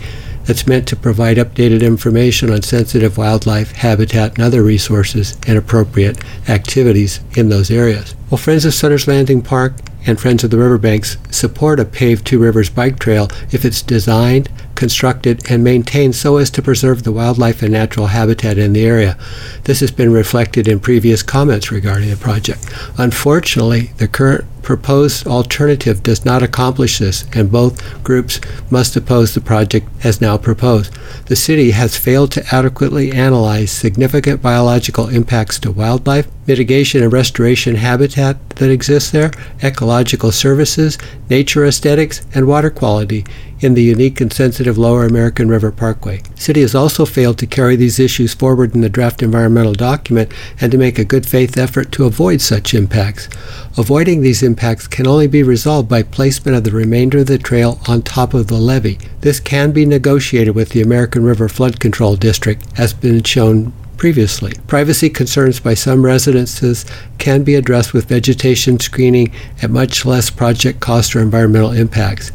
that's 0.45 0.67
meant 0.67 0.87
to 0.87 0.95
provide 0.95 1.37
updated 1.37 1.81
information 1.81 2.51
on 2.51 2.61
sensitive 2.61 3.17
wildlife, 3.17 3.71
habitat, 3.71 4.35
and 4.35 4.43
other 4.43 4.63
resources 4.63 5.37
and 5.47 5.57
appropriate 5.57 6.23
activities 6.47 7.19
in 7.35 7.49
those 7.49 7.71
areas. 7.71 8.15
Well, 8.29 8.37
Friends 8.37 8.65
of 8.65 8.73
Sutter's 8.73 9.07
Landing 9.07 9.41
Park 9.41 9.73
and 10.05 10.19
Friends 10.19 10.43
of 10.43 10.51
the 10.51 10.57
Riverbanks 10.57 11.17
support 11.31 11.79
a 11.79 11.85
paved 11.85 12.25
Two 12.25 12.39
Rivers 12.39 12.69
bike 12.69 13.00
trail 13.00 13.29
if 13.51 13.65
it's 13.65 13.81
designed, 13.81 14.50
constructed 14.75 15.50
and 15.50 15.63
maintained 15.63 16.15
so 16.15 16.38
as 16.38 16.50
to 16.51 16.62
preserve 16.62 17.03
the 17.03 17.12
wildlife 17.12 17.62
and 17.62 17.72
natural 17.72 18.08
habitat 18.08 18.58
in 18.58 18.74
the 18.74 18.86
area. 18.86 19.17
This 19.63 19.79
has 19.79 19.91
been 19.91 20.12
reflected 20.12 20.67
in 20.67 20.79
previous 20.79 21.24
comments 21.24 21.72
regarding 21.72 22.10
the 22.10 22.17
project. 22.17 22.65
Unfortunately, 22.98 23.91
the 23.98 24.08
current 24.08 24.46
proposed 24.65 25.27
alternative 25.27 26.01
does 26.01 26.25
not 26.25 26.41
accomplish 26.41 26.98
this, 26.98 27.24
and 27.34 27.51
both 27.51 28.03
groups 28.03 28.41
must 28.72 28.96
oppose 28.96 29.34
the 29.34 29.39
project 29.39 29.88
as 30.03 30.20
now 30.20 30.38
proposed. 30.38 30.91
The 31.27 31.36
city 31.36 31.72
has 31.72 31.96
failed 31.96 32.32
to 32.32 32.46
adequately 32.51 33.12
analyze 33.12 33.72
significant 33.72 34.41
biological 34.41 35.08
impacts 35.08 35.60
to 35.60 35.72
wildlife, 35.72 36.27
mitigation 36.48 37.03
and 37.03 37.13
restoration 37.13 37.75
habitat 37.75 38.50
that 38.55 38.72
exists 38.72 39.12
there, 39.12 39.32
ecological 39.63 40.32
services, 40.32 40.98
nature 41.29 41.65
aesthetics, 41.65 42.25
and 42.34 42.48
water 42.48 42.72
quality 42.72 43.24
in 43.65 43.74
the 43.74 43.81
unique 43.81 44.22
and 44.22 44.31
sensitive 44.31 44.77
Lower 44.77 45.05
American 45.05 45.50
River 45.50 45.72
Parkway. 45.72 46.22
City 46.36 46.62
has 46.62 46.75
also 46.75 47.03
failed 47.03 47.39
to 47.39 47.48
carry 47.48 47.75
these 47.75 48.00
issues 48.00 48.36
forward 48.36 48.75
in 48.75 48.81
the 48.81 48.89
draft 48.89 49.24
environmental 49.24 49.74
document 49.74 50.31
and 50.62 50.72
to 50.72 50.77
make 50.77 51.00
a 51.00 51.03
good 51.03 51.25
faith 51.25 51.57
effort 51.57 51.91
to 51.91 52.05
avoid 52.05 52.41
such 52.41 52.75
impacts. 52.75 53.27
Avoiding 53.75 54.22
these 54.22 54.43
impacts 54.43 54.88
can 54.88 55.07
only 55.07 55.25
be 55.25 55.41
resolved 55.41 55.89
by 55.89 56.03
placement 56.03 56.55
of 56.55 56.63
the 56.63 56.72
remainder 56.72 57.17
of 57.17 57.25
the 57.25 57.39
trail 57.39 57.79
on 57.88 58.03
top 58.03 58.36
of 58.36 58.48
the 58.48 58.55
levee. 58.55 59.00
This 59.22 59.39
can 59.39 59.72
be 59.72 59.86
negotiated 59.86 60.53
with 60.53 60.69
the 60.69 60.81
American 60.84 61.24
River 61.24 61.50
Flood 61.50 61.79
Control 61.79 62.15
District, 62.15 62.63
as 62.77 62.93
been 62.93 63.24
shown 63.24 63.74
previously. 63.98 64.53
Privacy 64.67 65.10
concerns 65.10 65.60
by 65.60 65.74
some 65.74 66.05
residences 66.05 66.86
can 67.17 67.43
be 67.43 67.55
addressed 67.55 67.93
with 67.93 68.10
vegetation 68.10 68.79
screening 68.79 69.34
at 69.63 69.72
much 69.72 70.05
less 70.05 70.29
project 70.29 70.79
cost 70.81 71.15
or 71.15 71.19
environmental 71.19 71.72
impacts. 71.72 72.31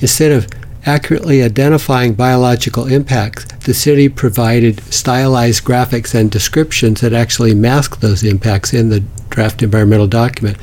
Instead 0.00 0.30
of 0.30 0.46
accurately 0.86 1.42
identifying 1.42 2.14
biological 2.14 2.86
impacts, 2.86 3.44
the 3.64 3.74
city 3.74 4.08
provided 4.08 4.80
stylized 4.92 5.64
graphics 5.64 6.14
and 6.14 6.30
descriptions 6.30 7.00
that 7.00 7.12
actually 7.12 7.54
mask 7.54 8.00
those 8.00 8.24
impacts 8.24 8.72
in 8.72 8.88
the 8.88 9.00
draft 9.28 9.62
environmental 9.62 10.06
document. 10.06 10.56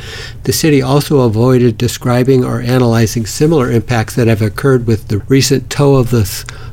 The 0.43 0.53
city 0.53 0.81
also 0.81 1.21
avoided 1.21 1.77
describing 1.77 2.43
or 2.43 2.61
analyzing 2.61 3.25
similar 3.25 3.71
impacts 3.71 4.15
that 4.15 4.27
have 4.27 4.41
occurred 4.41 4.87
with 4.87 5.07
the 5.07 5.19
recent 5.19 5.69
toe 5.69 5.95
of 5.95 6.09
the 6.09 6.25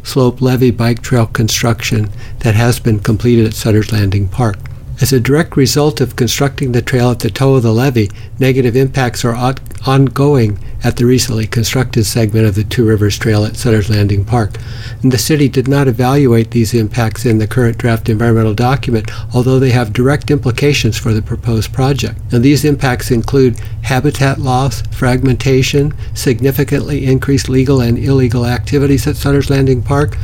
slope 0.03 0.41
levee 0.41 0.71
bike 0.71 1.03
trail 1.03 1.27
construction 1.27 2.11
that 2.41 2.55
has 2.55 2.81
been 2.81 2.99
completed 3.01 3.47
at 3.47 3.55
Sutter's 3.55 3.93
Landing 3.93 4.29
Park. 4.29 4.59
As 5.01 5.13
a 5.13 5.21
direct 5.21 5.57
result 5.57 6.01
of 6.01 6.17
constructing 6.17 6.73
the 6.73 6.83
trail 6.83 7.11
at 7.11 7.21
the 7.21 7.31
toe 7.31 7.55
of 7.55 7.63
the 7.63 7.73
levee, 7.73 8.11
negative 8.39 8.77
impacts 8.77 9.25
are 9.25 9.55
ongoing 9.85 10.59
at 10.85 10.97
the 10.97 11.07
recently 11.07 11.47
constructed 11.47 12.05
segment 12.05 12.47
of 12.47 12.55
the 12.55 12.65
Two 12.65 12.85
Rivers 12.85 13.19
Trail 13.19 13.45
at 13.45 13.57
Sutter's 13.57 13.89
Landing 13.89 14.25
Park. 14.25 14.59
And 15.03 15.11
the 15.11 15.19
city 15.19 15.49
did 15.49 15.67
not 15.67 15.89
evaluate 15.89 16.51
these 16.51 16.75
impacts 16.75 17.25
in 17.25 17.39
the 17.39 17.47
current 17.47 17.79
draft 17.79 18.09
environmental 18.09 18.55
document, 18.55 19.11
although 19.35 19.59
they 19.59 19.71
have 19.71 19.93
direct 19.93 20.31
implications 20.31 20.99
for 20.99 21.13
the 21.13 21.23
proposed 21.23 21.73
project. 21.73 22.21
And 22.33 22.45
these 22.45 22.65
impacts 22.65 23.11
include 23.11 23.59
habitat 23.83 24.39
loss, 24.39 24.83
fragmentation, 24.89 25.95
significantly 26.15 27.07
increased 27.07 27.49
legal 27.49 27.81
and 27.81 27.99
illegal 27.99 28.45
activities 28.45 29.07
at 29.07 29.17
Sutter's 29.17 29.51
Landing 29.51 29.83
Park, 29.83 30.17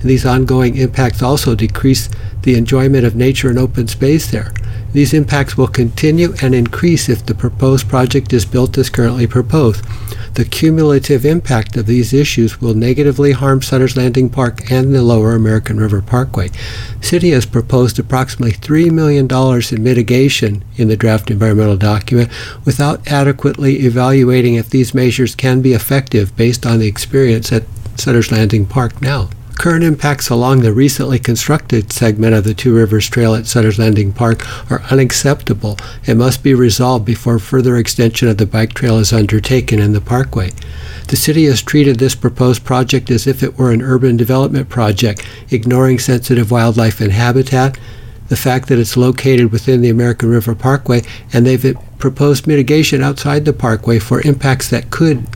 and 0.00 0.10
these 0.10 0.26
ongoing 0.26 0.76
impacts 0.76 1.22
also 1.22 1.54
decrease 1.54 2.08
the 2.46 2.54
enjoyment 2.56 3.04
of 3.04 3.16
nature 3.16 3.50
and 3.50 3.58
open 3.58 3.88
space 3.88 4.30
there. 4.30 4.52
These 4.92 5.12
impacts 5.12 5.58
will 5.58 5.66
continue 5.66 6.32
and 6.40 6.54
increase 6.54 7.08
if 7.08 7.26
the 7.26 7.34
proposed 7.34 7.88
project 7.88 8.32
is 8.32 8.46
built 8.46 8.78
as 8.78 8.88
currently 8.88 9.26
proposed. 9.26 9.84
The 10.34 10.44
cumulative 10.44 11.26
impact 11.26 11.76
of 11.76 11.86
these 11.86 12.14
issues 12.14 12.60
will 12.60 12.74
negatively 12.74 13.32
harm 13.32 13.62
Sutter's 13.62 13.96
Landing 13.96 14.30
Park 14.30 14.70
and 14.70 14.94
the 14.94 15.02
Lower 15.02 15.34
American 15.34 15.78
River 15.78 16.00
Parkway. 16.00 16.50
City 17.00 17.30
has 17.30 17.46
proposed 17.46 17.98
approximately 17.98 18.52
$3 18.52 18.92
million 18.92 19.26
in 19.28 19.82
mitigation 19.82 20.64
in 20.76 20.86
the 20.86 20.96
draft 20.96 21.32
environmental 21.32 21.76
document 21.76 22.30
without 22.64 23.10
adequately 23.10 23.80
evaluating 23.80 24.54
if 24.54 24.70
these 24.70 24.94
measures 24.94 25.34
can 25.34 25.62
be 25.62 25.72
effective 25.72 26.36
based 26.36 26.64
on 26.64 26.78
the 26.78 26.86
experience 26.86 27.50
at 27.50 27.64
Sutter's 27.96 28.30
Landing 28.30 28.66
Park 28.66 29.02
now. 29.02 29.30
Current 29.56 29.84
impacts 29.84 30.28
along 30.28 30.60
the 30.60 30.72
recently 30.72 31.18
constructed 31.18 31.90
segment 31.90 32.34
of 32.34 32.44
the 32.44 32.52
Two 32.52 32.74
Rivers 32.74 33.08
Trail 33.08 33.34
at 33.34 33.46
Sutter's 33.46 33.78
Landing 33.78 34.12
Park 34.12 34.46
are 34.70 34.82
unacceptable 34.90 35.78
and 36.06 36.18
must 36.18 36.42
be 36.42 36.54
resolved 36.54 37.06
before 37.06 37.38
further 37.38 37.76
extension 37.76 38.28
of 38.28 38.36
the 38.36 38.46
bike 38.46 38.74
trail 38.74 38.98
is 38.98 39.14
undertaken 39.14 39.80
in 39.80 39.94
the 39.94 40.00
parkway. 40.00 40.50
The 41.08 41.16
city 41.16 41.46
has 41.46 41.62
treated 41.62 41.98
this 41.98 42.14
proposed 42.14 42.64
project 42.64 43.10
as 43.10 43.26
if 43.26 43.42
it 43.42 43.58
were 43.58 43.72
an 43.72 43.80
urban 43.80 44.16
development 44.16 44.68
project, 44.68 45.26
ignoring 45.50 45.98
sensitive 45.98 46.50
wildlife 46.50 47.00
and 47.00 47.12
habitat, 47.12 47.78
the 48.28 48.36
fact 48.36 48.68
that 48.68 48.78
it's 48.78 48.96
located 48.96 49.52
within 49.52 49.80
the 49.80 49.88
American 49.88 50.28
River 50.28 50.54
Parkway, 50.54 51.02
and 51.32 51.46
they've 51.46 51.76
proposed 51.98 52.46
mitigation 52.46 53.02
outside 53.02 53.46
the 53.46 53.52
parkway 53.54 53.98
for 53.98 54.20
impacts 54.20 54.68
that 54.68 54.90
could 54.90 55.26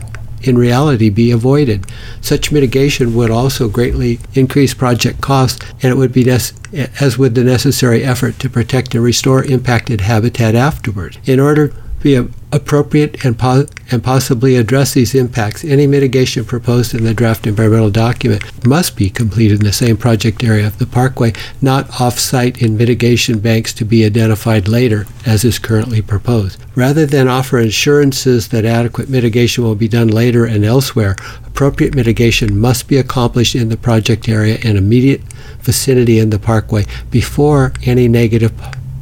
in 0.43 0.57
reality 0.57 1.09
be 1.09 1.31
avoided. 1.31 1.85
Such 2.21 2.51
mitigation 2.51 3.15
would 3.15 3.31
also 3.31 3.69
greatly 3.69 4.19
increase 4.33 4.73
project 4.73 5.21
costs 5.21 5.65
and 5.81 5.91
it 5.91 5.97
would 5.97 6.13
be 6.13 6.29
as 6.29 7.17
would 7.17 7.35
the 7.35 7.43
necessary 7.43 8.03
effort 8.03 8.39
to 8.39 8.49
protect 8.49 8.95
and 8.95 9.03
restore 9.03 9.43
impacted 9.43 10.01
habitat 10.01 10.55
afterward. 10.55 11.17
In 11.25 11.39
order 11.39 11.73
be 12.01 12.15
appropriate 12.51 13.23
and, 13.23 13.37
po- 13.37 13.65
and 13.91 14.03
possibly 14.03 14.55
address 14.55 14.93
these 14.93 15.15
impacts, 15.15 15.63
any 15.63 15.87
mitigation 15.87 16.43
proposed 16.43 16.93
in 16.93 17.03
the 17.03 17.13
draft 17.13 17.47
environmental 17.47 17.89
document 17.89 18.43
must 18.65 18.95
be 18.95 19.09
completed 19.09 19.59
in 19.59 19.65
the 19.65 19.73
same 19.73 19.97
project 19.97 20.43
area 20.43 20.67
of 20.67 20.77
the 20.77 20.85
parkway, 20.85 21.33
not 21.61 22.01
off-site 22.01 22.61
in 22.61 22.77
mitigation 22.77 23.39
banks 23.39 23.73
to 23.73 23.85
be 23.85 24.05
identified 24.05 24.67
later, 24.67 25.05
as 25.25 25.43
is 25.43 25.59
currently 25.59 26.01
proposed. 26.01 26.61
Rather 26.75 27.05
than 27.05 27.27
offer 27.27 27.59
assurances 27.59 28.49
that 28.49 28.65
adequate 28.65 29.09
mitigation 29.09 29.63
will 29.63 29.75
be 29.75 29.87
done 29.87 30.07
later 30.07 30.45
and 30.45 30.65
elsewhere, 30.65 31.15
appropriate 31.45 31.95
mitigation 31.95 32.57
must 32.57 32.87
be 32.87 32.97
accomplished 32.97 33.55
in 33.55 33.69
the 33.69 33.77
project 33.77 34.27
area 34.27 34.57
and 34.63 34.77
immediate 34.77 35.21
vicinity 35.59 36.19
in 36.19 36.29
the 36.29 36.39
parkway 36.39 36.85
before 37.09 37.71
any 37.85 38.07
negative 38.07 38.51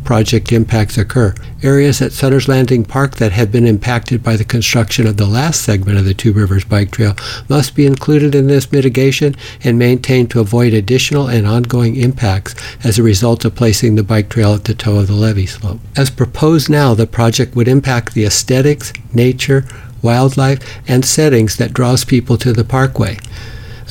project 0.09 0.51
impacts 0.51 0.97
occur. 0.97 1.35
Areas 1.61 2.01
at 2.01 2.11
Sutter's 2.11 2.47
Landing 2.47 2.83
Park 2.83 3.17
that 3.17 3.31
have 3.31 3.51
been 3.51 3.67
impacted 3.67 4.23
by 4.23 4.35
the 4.35 4.43
construction 4.43 5.05
of 5.05 5.17
the 5.17 5.27
last 5.27 5.61
segment 5.61 5.99
of 5.99 6.05
the 6.05 6.15
Two 6.15 6.33
Rivers 6.33 6.65
Bike 6.65 6.89
Trail 6.89 7.13
must 7.47 7.75
be 7.75 7.85
included 7.85 8.33
in 8.33 8.47
this 8.47 8.71
mitigation 8.71 9.35
and 9.63 9.77
maintained 9.77 10.31
to 10.31 10.39
avoid 10.39 10.73
additional 10.73 11.27
and 11.27 11.45
ongoing 11.45 11.95
impacts 11.95 12.55
as 12.83 12.97
a 12.97 13.03
result 13.03 13.45
of 13.45 13.53
placing 13.53 13.93
the 13.93 14.03
bike 14.03 14.29
trail 14.29 14.55
at 14.55 14.63
the 14.63 14.73
toe 14.73 14.97
of 14.97 15.05
the 15.05 15.13
levee 15.13 15.45
slope. 15.45 15.79
As 15.95 16.09
proposed 16.09 16.71
now, 16.71 16.95
the 16.95 17.05
project 17.05 17.55
would 17.55 17.67
impact 17.67 18.15
the 18.15 18.25
aesthetics, 18.25 18.91
nature, 19.13 19.63
wildlife, 20.01 20.59
and 20.87 21.05
settings 21.05 21.57
that 21.57 21.71
draws 21.71 22.03
people 22.03 22.35
to 22.37 22.51
the 22.51 22.63
parkway. 22.63 23.19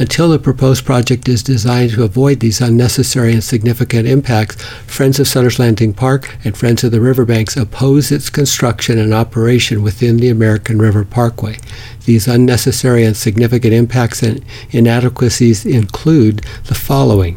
Until 0.00 0.28
the 0.28 0.38
proposed 0.38 0.84
project 0.84 1.28
is 1.28 1.42
designed 1.42 1.90
to 1.92 2.04
avoid 2.04 2.38
these 2.38 2.60
unnecessary 2.60 3.32
and 3.32 3.42
significant 3.42 4.06
impacts, 4.06 4.62
Friends 4.86 5.18
of 5.18 5.26
Sutter's 5.26 5.58
Landing 5.58 5.92
Park 5.92 6.36
and 6.44 6.56
Friends 6.56 6.84
of 6.84 6.92
the 6.92 7.00
Riverbanks 7.00 7.56
oppose 7.56 8.12
its 8.12 8.30
construction 8.30 8.96
and 8.96 9.12
operation 9.12 9.82
within 9.82 10.18
the 10.18 10.28
American 10.28 10.78
River 10.78 11.04
Parkway. 11.04 11.58
These 12.04 12.28
unnecessary 12.28 13.02
and 13.02 13.16
significant 13.16 13.74
impacts 13.74 14.22
and 14.22 14.44
inadequacies 14.70 15.66
include 15.66 16.42
the 16.66 16.76
following 16.76 17.36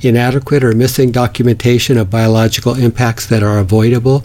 inadequate 0.00 0.64
or 0.64 0.72
missing 0.72 1.10
documentation 1.10 1.98
of 1.98 2.08
biological 2.08 2.74
impacts 2.74 3.26
that 3.26 3.42
are 3.42 3.58
avoidable, 3.58 4.22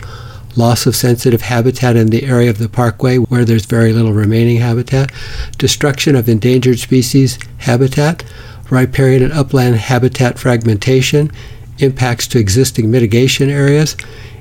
loss 0.55 0.85
of 0.85 0.95
sensitive 0.95 1.41
habitat 1.41 1.95
in 1.95 2.07
the 2.07 2.23
area 2.23 2.49
of 2.49 2.57
the 2.57 2.69
parkway 2.69 3.17
where 3.17 3.45
there's 3.45 3.65
very 3.65 3.93
little 3.93 4.13
remaining 4.13 4.57
habitat, 4.57 5.11
destruction 5.57 6.15
of 6.15 6.29
endangered 6.29 6.79
species 6.79 7.39
habitat, 7.59 8.23
riparian 8.69 9.23
and 9.23 9.33
upland 9.33 9.75
habitat 9.75 10.37
fragmentation, 10.37 11.31
impacts 11.79 12.27
to 12.27 12.39
existing 12.39 12.91
mitigation 12.91 13.49
areas, 13.49 13.95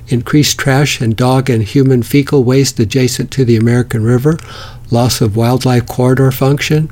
increased 0.07 0.57
trash 0.57 1.01
and 1.01 1.15
dog 1.15 1.49
and 1.49 1.63
human 1.63 2.03
fecal 2.03 2.43
waste 2.43 2.79
adjacent 2.79 3.31
to 3.31 3.45
the 3.45 3.55
American 3.55 4.03
River, 4.03 4.37
loss 4.91 5.21
of 5.21 5.35
wildlife 5.35 5.87
corridor 5.87 6.31
function, 6.31 6.91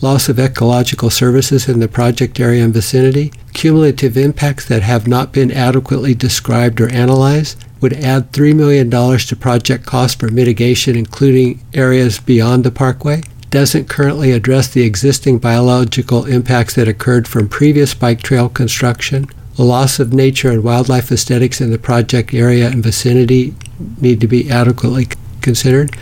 loss 0.00 0.28
of 0.28 0.38
ecological 0.38 1.10
services 1.10 1.68
in 1.68 1.80
the 1.80 1.88
project 1.88 2.38
area 2.38 2.64
and 2.64 2.72
vicinity, 2.72 3.32
cumulative 3.52 4.16
impacts 4.16 4.66
that 4.66 4.82
have 4.82 5.08
not 5.08 5.32
been 5.32 5.50
adequately 5.50 6.14
described 6.14 6.80
or 6.80 6.88
analyzed, 6.90 7.64
would 7.80 7.92
add 7.92 8.32
$3 8.32 8.54
million 8.54 8.90
to 8.90 9.36
project 9.36 9.86
costs 9.86 10.16
for 10.16 10.28
mitigation, 10.30 10.96
including 10.96 11.60
areas 11.74 12.18
beyond 12.18 12.64
the 12.64 12.70
parkway, 12.70 13.22
doesn't 13.50 13.88
currently 13.88 14.32
address 14.32 14.68
the 14.68 14.82
existing 14.82 15.38
biological 15.38 16.26
impacts 16.26 16.74
that 16.74 16.88
occurred 16.88 17.26
from 17.26 17.48
previous 17.48 17.94
bike 17.94 18.22
trail 18.22 18.48
construction. 18.48 19.26
The 19.56 19.64
loss 19.64 19.98
of 19.98 20.12
nature 20.12 20.50
and 20.50 20.62
wildlife 20.62 21.10
aesthetics 21.10 21.60
in 21.60 21.70
the 21.70 21.78
project 21.78 22.34
area 22.34 22.68
and 22.68 22.82
vicinity 22.82 23.54
need 24.00 24.20
to 24.20 24.28
be 24.28 24.50
adequately 24.50 25.08
considered. 25.40 25.96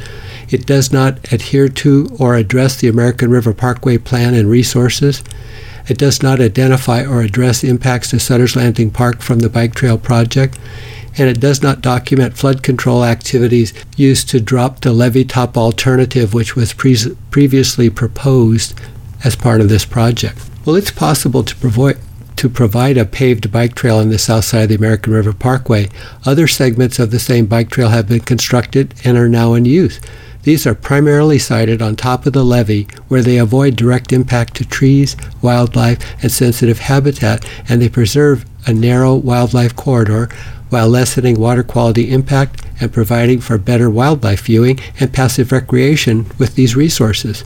It 0.49 0.67
does 0.67 0.93
not 0.93 1.33
adhere 1.33 1.69
to 1.69 2.09
or 2.19 2.37
address 2.37 2.77
the 2.77 2.89
American 2.89 3.31
River 3.31 3.53
Parkway 3.53 3.99
plan 3.99 4.35
and 4.35 4.49
resources. 4.49 5.23
It 5.89 5.99
does 5.99 6.23
not 6.23 6.41
identify 6.41 7.05
or 7.05 7.21
address 7.21 7.63
impacts 7.65 8.11
to 8.11 8.21
Sutter's 8.21 8.57
Landing 8.57 8.91
Park 8.91 9.21
from 9.21 9.41
the 9.41 9.49
bike 9.49 9.75
trail 9.75 9.99
project. 9.99 10.59
And 11.19 11.29
it 11.29 11.41
does 11.41 11.63
not 11.63 11.81
document 11.81 12.37
flood 12.37 12.63
control 12.63 13.05
activities 13.05 13.73
used 13.97 14.29
to 14.31 14.41
drop 14.41 14.81
the 14.81 14.93
levee 14.93 15.25
top 15.25 15.57
alternative, 15.57 16.35
which 16.35 16.55
was 16.55 16.75
pre- 16.75 17.17
previously 17.31 17.89
proposed 17.89 18.79
as 19.25 19.35
part 19.35 19.61
of 19.61 19.69
this 19.69 19.85
project. 19.85 20.39
Well, 20.65 20.77
it's 20.77 20.91
possible 20.91 21.43
to 21.43 21.57
provide 21.57 21.99
to 22.37 22.51
provide 22.51 22.99
a 22.99 23.07
paved 23.07 23.51
bike 23.51 23.75
trail 23.75 23.97
on 23.97 24.11
the 24.11 24.19
south 24.19 24.45
side 24.45 24.65
of 24.65 24.69
the 24.69 24.75
American 24.75 25.13
River 25.15 25.33
Parkway. 25.33 25.89
Other 26.27 26.47
segments 26.47 26.99
of 26.99 27.11
the 27.11 27.19
same 27.19 27.47
bike 27.47 27.71
trail 27.71 27.89
have 27.89 28.09
been 28.09 28.21
constructed 28.21 28.93
and 29.05 29.17
are 29.17 29.29
now 29.29 29.55
in 29.55 29.65
use. 29.65 29.99
These 30.47 30.65
are 30.65 30.77
primarily 30.77 31.41
sited 31.41 31.83
on 31.83 31.97
top 31.97 32.25
of 32.25 32.33
the 32.33 32.45
levee 32.45 32.87
where 33.09 33.21
they 33.21 33.37
avoid 33.37 33.75
direct 33.75 34.13
impact 34.13 34.55
to 34.55 34.65
trees, 34.65 35.17
wildlife, 35.43 35.99
and 36.23 36.31
sensitive 36.31 36.79
habitat, 36.79 37.45
and 37.69 37.83
they 37.83 37.89
preserve 37.89 38.45
a 38.65 38.73
narrow 38.73 39.17
wildlife 39.17 39.75
corridor 39.75 40.29
while 40.71 40.89
lessening 40.89 41.41
water 41.41 41.65
quality 41.65 42.13
impact 42.13 42.63
and 42.79 42.93
providing 42.93 43.41
for 43.41 43.59
better 43.59 43.91
wildlife 43.91 44.43
viewing 44.43 44.79
and 45.01 45.13
passive 45.13 45.51
recreation 45.51 46.27
with 46.39 46.55
these 46.55 46.77
resources. 46.77 47.43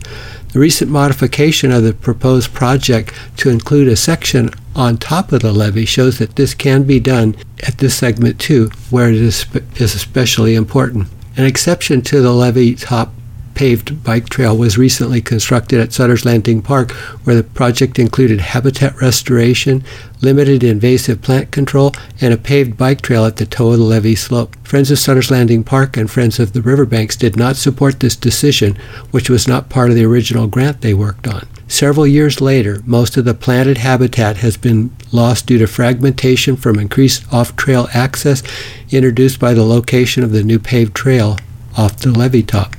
The 0.53 0.59
recent 0.59 0.91
modification 0.91 1.73
of 1.73 1.83
the 1.83 1.95
proposed 1.95 2.53
project 2.53 3.15
to 3.39 3.49
include 3.49 3.89
a 3.89 3.97
section 3.97 4.51
on 4.77 4.99
top 4.99 5.33
of 5.33 5.41
the 5.41 5.55
levee 5.55 5.87
shows 5.87 6.19
that 6.19 6.37
this 6.37 6.53
can 6.53 6.83
be 6.83 7.01
done 7.01 7.35
at 7.67 7.79
this 7.79 7.95
segment 7.95 8.39
too, 8.39 8.71
where 8.91 9.09
it 9.09 9.15
is, 9.15 9.47
especially 9.81 10.55
important. 10.55 11.09
An 11.37 11.45
exception 11.45 12.03
to 12.03 12.21
the 12.21 12.33
levee 12.33 12.75
top 12.75 13.13
paved 13.61 14.03
bike 14.03 14.27
trail 14.31 14.57
was 14.57 14.79
recently 14.79 15.21
constructed 15.21 15.79
at 15.79 15.93
Sutter's 15.93 16.25
Landing 16.25 16.63
Park, 16.63 16.93
where 17.25 17.37
the 17.37 17.45
project 17.45 17.99
included 17.99 18.41
habitat 18.41 18.99
restoration, 19.03 19.85
limited 20.23 20.65
invasive 20.65 21.21
plant 21.21 21.51
control, 21.51 21.93
and 22.23 22.33
a 22.33 22.39
paved 22.39 22.79
bike 22.79 23.03
trail 23.03 23.27
at 23.27 23.37
the 23.37 23.45
toe 23.45 23.73
of 23.73 23.79
the 23.79 23.85
levee 23.85 24.15
slope. 24.15 24.57
Friends 24.67 24.91
of 24.91 24.99
Sutter's 24.99 25.31
Landing 25.31 25.63
Park 25.63 25.99
and 25.99 26.11
Friends 26.11 26.41
of 26.41 26.55
the 26.55 26.63
Riverbanks 26.63 27.17
did 27.17 27.37
not 27.37 27.57
support 27.57 28.01
this 28.01 28.17
decision, 28.17 28.77
which 29.11 29.29
was 29.29 29.47
not 29.47 29.69
part 29.69 29.91
of 29.91 29.95
the 29.95 30.07
original 30.07 30.47
grant 30.47 30.81
they 30.81 30.95
worked 30.95 31.29
on. 31.29 31.47
Several 31.69 32.07
years 32.07 32.41
later, 32.41 32.81
most 32.87 33.19
of 33.19 33.27
the 33.27 33.35
planted 33.35 33.77
habitat 33.77 34.39
has 34.39 34.57
been 34.57 34.91
lost 35.13 35.45
due 35.45 35.59
to 35.59 35.67
fragmentation 35.67 36.57
from 36.57 36.79
increased 36.79 37.31
off 37.31 37.57
trail 37.57 37.89
access 37.93 38.43
introduced 38.91 39.39
by 39.39 39.53
the 39.53 39.65
location 39.65 40.25
of 40.25 40.33
the 40.33 40.43
new 40.43 40.59
paved 40.59 40.95
trail 40.95 41.37
off 41.77 41.99
the 41.99 42.11
levee 42.11 42.43
top. 42.43 42.75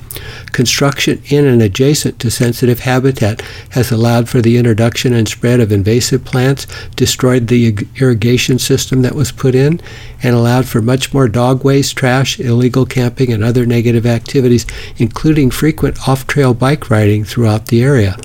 Construction 0.51 1.21
in 1.29 1.45
and 1.45 1.61
adjacent 1.61 2.19
to 2.19 2.29
sensitive 2.29 2.81
habitat 2.81 3.41
has 3.69 3.91
allowed 3.91 4.27
for 4.27 4.41
the 4.41 4.57
introduction 4.57 5.13
and 5.13 5.27
spread 5.27 5.59
of 5.59 5.71
invasive 5.71 6.25
plants, 6.25 6.67
destroyed 6.95 7.47
the 7.47 7.75
irrigation 7.95 8.59
system 8.59 9.01
that 9.01 9.15
was 9.15 9.31
put 9.31 9.55
in, 9.55 9.79
and 10.21 10.35
allowed 10.35 10.67
for 10.67 10.81
much 10.81 11.13
more 11.13 11.27
dog 11.27 11.63
waste, 11.63 11.95
trash, 11.95 12.39
illegal 12.39 12.85
camping, 12.85 13.31
and 13.31 13.43
other 13.43 13.65
negative 13.65 14.05
activities, 14.05 14.65
including 14.97 15.49
frequent 15.49 16.07
off 16.07 16.27
trail 16.27 16.53
bike 16.53 16.89
riding 16.89 17.23
throughout 17.23 17.67
the 17.67 17.81
area. 17.81 18.17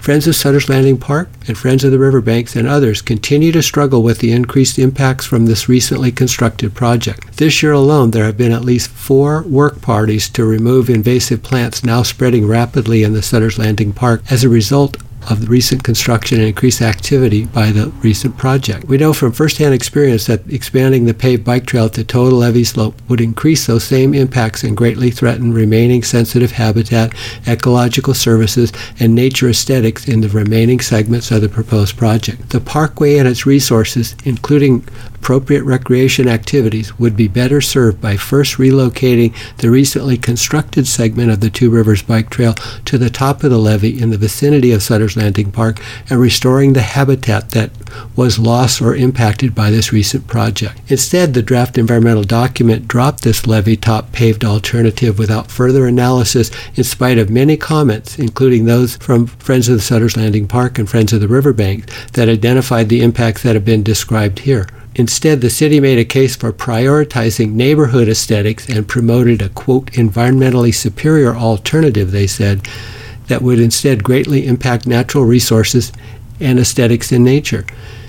Friends 0.00 0.26
of 0.26 0.34
Sutter's 0.34 0.70
Landing 0.70 0.96
Park 0.96 1.28
and 1.46 1.58
Friends 1.58 1.84
of 1.84 1.92
the 1.92 1.98
Riverbanks 1.98 2.56
and 2.56 2.66
others 2.66 3.02
continue 3.02 3.52
to 3.52 3.62
struggle 3.62 4.02
with 4.02 4.20
the 4.20 4.32
increased 4.32 4.78
impacts 4.78 5.26
from 5.26 5.44
this 5.44 5.68
recently 5.68 6.10
constructed 6.10 6.74
project. 6.74 7.36
This 7.36 7.62
year 7.62 7.72
alone, 7.72 8.10
there 8.10 8.24
have 8.24 8.38
been 8.38 8.50
at 8.50 8.64
least 8.64 8.88
four 8.88 9.42
work 9.42 9.82
parties 9.82 10.30
to 10.30 10.46
remove 10.46 10.88
invasive 10.88 11.42
plants 11.42 11.84
now 11.84 12.02
spreading 12.02 12.46
rapidly 12.46 13.02
in 13.02 13.12
the 13.12 13.22
Sutter's 13.22 13.58
Landing 13.58 13.92
Park 13.92 14.22
as 14.30 14.42
a 14.42 14.48
result 14.48 14.96
of 15.28 15.40
the 15.40 15.46
recent 15.46 15.84
construction 15.84 16.38
and 16.38 16.48
increased 16.48 16.80
activity 16.80 17.44
by 17.44 17.70
the 17.70 17.88
recent 18.02 18.36
project. 18.36 18.84
We 18.84 18.98
know 18.98 19.12
from 19.12 19.32
firsthand 19.32 19.74
experience 19.74 20.26
that 20.26 20.50
expanding 20.50 21.04
the 21.04 21.14
paved 21.14 21.44
bike 21.44 21.66
trail 21.66 21.88
to 21.90 22.04
total 22.04 22.38
levee 22.38 22.64
slope 22.64 23.00
would 23.08 23.20
increase 23.20 23.66
those 23.66 23.84
same 23.84 24.14
impacts 24.14 24.64
and 24.64 24.76
greatly 24.76 25.10
threaten 25.10 25.52
remaining 25.52 26.02
sensitive 26.02 26.52
habitat, 26.52 27.14
ecological 27.46 28.14
services, 28.14 28.72
and 28.98 29.14
nature 29.14 29.48
aesthetics 29.48 30.08
in 30.08 30.20
the 30.20 30.28
remaining 30.28 30.80
segments 30.80 31.30
of 31.30 31.42
the 31.42 31.48
proposed 31.48 31.96
project. 31.96 32.50
The 32.50 32.60
parkway 32.60 33.18
and 33.18 33.28
its 33.28 33.46
resources, 33.46 34.16
including 34.24 34.86
appropriate 35.14 35.64
recreation 35.64 36.28
activities, 36.28 36.98
would 36.98 37.16
be 37.16 37.28
better 37.28 37.60
served 37.60 38.00
by 38.00 38.16
first 38.16 38.56
relocating 38.56 39.34
the 39.58 39.70
recently 39.70 40.16
constructed 40.16 40.86
segment 40.86 41.30
of 41.30 41.40
the 41.40 41.50
Two 41.50 41.70
Rivers 41.70 42.02
Bike 42.02 42.30
Trail 42.30 42.54
to 42.86 42.96
the 42.96 43.10
top 43.10 43.44
of 43.44 43.50
the 43.50 43.58
levee 43.58 44.00
in 44.00 44.10
the 44.10 44.18
vicinity 44.18 44.72
of 44.72 44.82
Sutter's 44.82 45.16
Landing 45.20 45.52
Park 45.52 45.80
and 46.08 46.18
restoring 46.18 46.72
the 46.72 46.80
habitat 46.80 47.50
that 47.50 47.70
was 48.16 48.38
lost 48.38 48.80
or 48.80 48.94
impacted 48.94 49.54
by 49.54 49.70
this 49.70 49.92
recent 49.92 50.26
project. 50.26 50.80
Instead, 50.88 51.34
the 51.34 51.42
draft 51.42 51.78
environmental 51.78 52.24
document 52.24 52.88
dropped 52.88 53.22
this 53.22 53.46
levee 53.46 53.76
top 53.76 54.12
paved 54.12 54.44
alternative 54.44 55.18
without 55.18 55.50
further 55.50 55.86
analysis 55.86 56.50
in 56.74 56.84
spite 56.84 57.18
of 57.18 57.30
many 57.30 57.56
comments, 57.56 58.18
including 58.18 58.64
those 58.64 58.96
from 58.96 59.26
Friends 59.26 59.68
of 59.68 59.76
the 59.76 59.80
Sutter's 59.80 60.16
Landing 60.16 60.48
Park 60.48 60.78
and 60.78 60.88
Friends 60.88 61.12
of 61.12 61.20
the 61.20 61.28
Riverbank, 61.28 61.88
that 62.12 62.28
identified 62.28 62.88
the 62.88 63.02
impacts 63.02 63.42
that 63.42 63.54
have 63.54 63.64
been 63.64 63.82
described 63.82 64.40
here. 64.40 64.66
Instead, 64.96 65.40
the 65.40 65.50
city 65.50 65.78
made 65.78 65.98
a 65.98 66.04
case 66.04 66.34
for 66.34 66.52
prioritizing 66.52 67.52
neighborhood 67.52 68.08
aesthetics 68.08 68.68
and 68.68 68.88
promoted 68.88 69.40
a 69.40 69.48
quote 69.48 69.86
environmentally 69.92 70.74
superior 70.74 71.34
alternative, 71.34 72.10
they 72.10 72.26
said, 72.26 72.66
that 73.30 73.42
would 73.42 73.60
instead 73.60 74.04
greatly 74.04 74.46
impact 74.46 74.86
natural 74.86 75.24
resources 75.24 75.92
and 76.40 76.58
aesthetics 76.58 77.12
in 77.12 77.22
nature. 77.24 77.64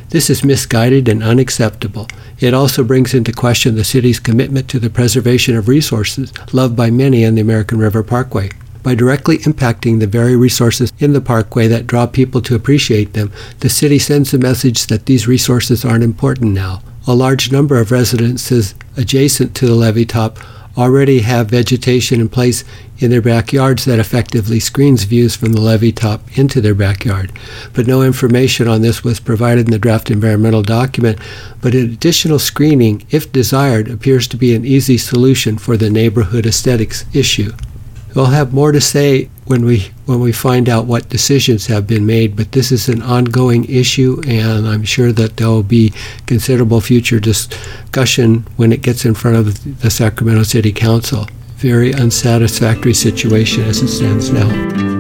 This 0.10 0.30
is 0.30 0.44
misguided 0.44 1.08
and 1.08 1.24
unacceptable. 1.24 2.08
It 2.40 2.56
also 2.56 2.84
brings 2.84 3.14
into 3.14 3.32
question 3.32 3.76
the 3.76 3.84
city's 3.84 4.20
commitment 4.20 4.68
to 4.70 4.80
the 4.80 4.90
preservation 4.90 5.56
of 5.56 5.68
resources 5.68 6.34
loved 6.52 6.76
by 6.76 6.90
many 6.90 7.24
on 7.26 7.36
the 7.36 7.42
American 7.42 7.78
River 7.78 8.04
Parkway. 8.04 8.50
By 8.84 8.96
directly 8.96 9.38
impacting 9.38 10.00
the 10.00 10.08
very 10.08 10.36
resources 10.36 10.92
in 10.98 11.14
the 11.14 11.22
parkway 11.22 11.68
that 11.68 11.86
draw 11.86 12.08
people 12.08 12.42
to 12.42 12.56
appreciate 12.56 13.14
them, 13.14 13.32
the 13.60 13.70
city 13.70 14.00
sends 14.00 14.34
a 14.34 14.40
message 14.40 14.88
that 14.88 15.06
these 15.06 15.28
resources 15.28 15.86
aren't 15.86 16.04
important 16.04 16.54
now. 16.54 16.82
A 17.06 17.14
large 17.14 17.52
number 17.52 17.80
of 17.80 17.92
residences 17.92 18.74
adjacent 18.98 19.56
to 19.56 19.68
the 19.68 19.76
levee 19.76 20.06
top 20.06 20.40
already 20.78 21.20
have 21.20 21.50
vegetation 21.50 22.22
in 22.22 22.30
place 22.30 22.64
in 23.00 23.10
their 23.10 23.22
backyards 23.22 23.86
that 23.86 24.00
effectively 24.00 24.60
screens 24.60 25.04
views 25.04 25.36
from 25.36 25.54
the 25.54 25.62
levee 25.62 25.92
top 25.92 26.38
into 26.38 26.62
their 26.62 26.76
backyard. 26.76 27.32
But 27.74 27.88
no 27.88 28.04
information 28.04 28.68
on 28.68 28.82
this 28.82 29.04
was 29.04 29.20
provided 29.20 29.66
in 29.66 29.72
the 29.72 29.80
draft 29.80 30.12
environmental 30.12 30.62
document, 30.62 31.20
but 31.62 31.74
additional 31.74 32.40
screening, 32.40 33.06
if 33.10 33.32
desired, 33.32 33.90
appears 33.90 34.28
to 34.30 34.38
be 34.38 34.56
an 34.56 34.66
easy 34.66 34.98
solution 34.98 35.58
for 35.58 35.78
the 35.78 35.90
neighborhood 35.90 36.46
aesthetics 36.46 37.06
issue. 37.14 37.52
We'll 38.14 38.26
have 38.26 38.54
more 38.54 38.72
to 38.72 38.82
say 38.82 39.30
when 39.46 39.66
we 39.66 39.92
when 40.12 40.19
we 40.19 40.34
find 40.34 40.67
out 40.67 40.88
what 40.88 41.08
decisions 41.08 41.67
have 41.67 41.88
been 41.88 42.06
made, 42.06 42.36
but 42.36 42.52
this 42.52 42.69
is 42.69 42.89
an 42.89 43.02
ongoing 43.02 43.63
issue, 43.65 44.21
and 44.28 44.67
I'm 44.67 44.84
sure 44.84 45.13
that 45.13 45.38
there 45.38 45.47
will 45.47 45.63
be 45.63 45.93
considerable 46.26 46.82
future 46.82 47.21
discussion 47.21 48.45
when 48.58 48.74
it 48.74 48.82
gets 48.82 49.06
in 49.06 49.13
front 49.13 49.38
of 49.38 49.80
the 49.80 49.89
Sacramento 49.89 50.43
City 50.43 50.74
Council. 50.74 51.28
Very 51.56 51.93
unsatisfactory 51.93 52.93
situation 52.93 53.63
as 53.63 53.82
it 53.82 53.88
stands 53.88 54.32
now. 54.32 54.90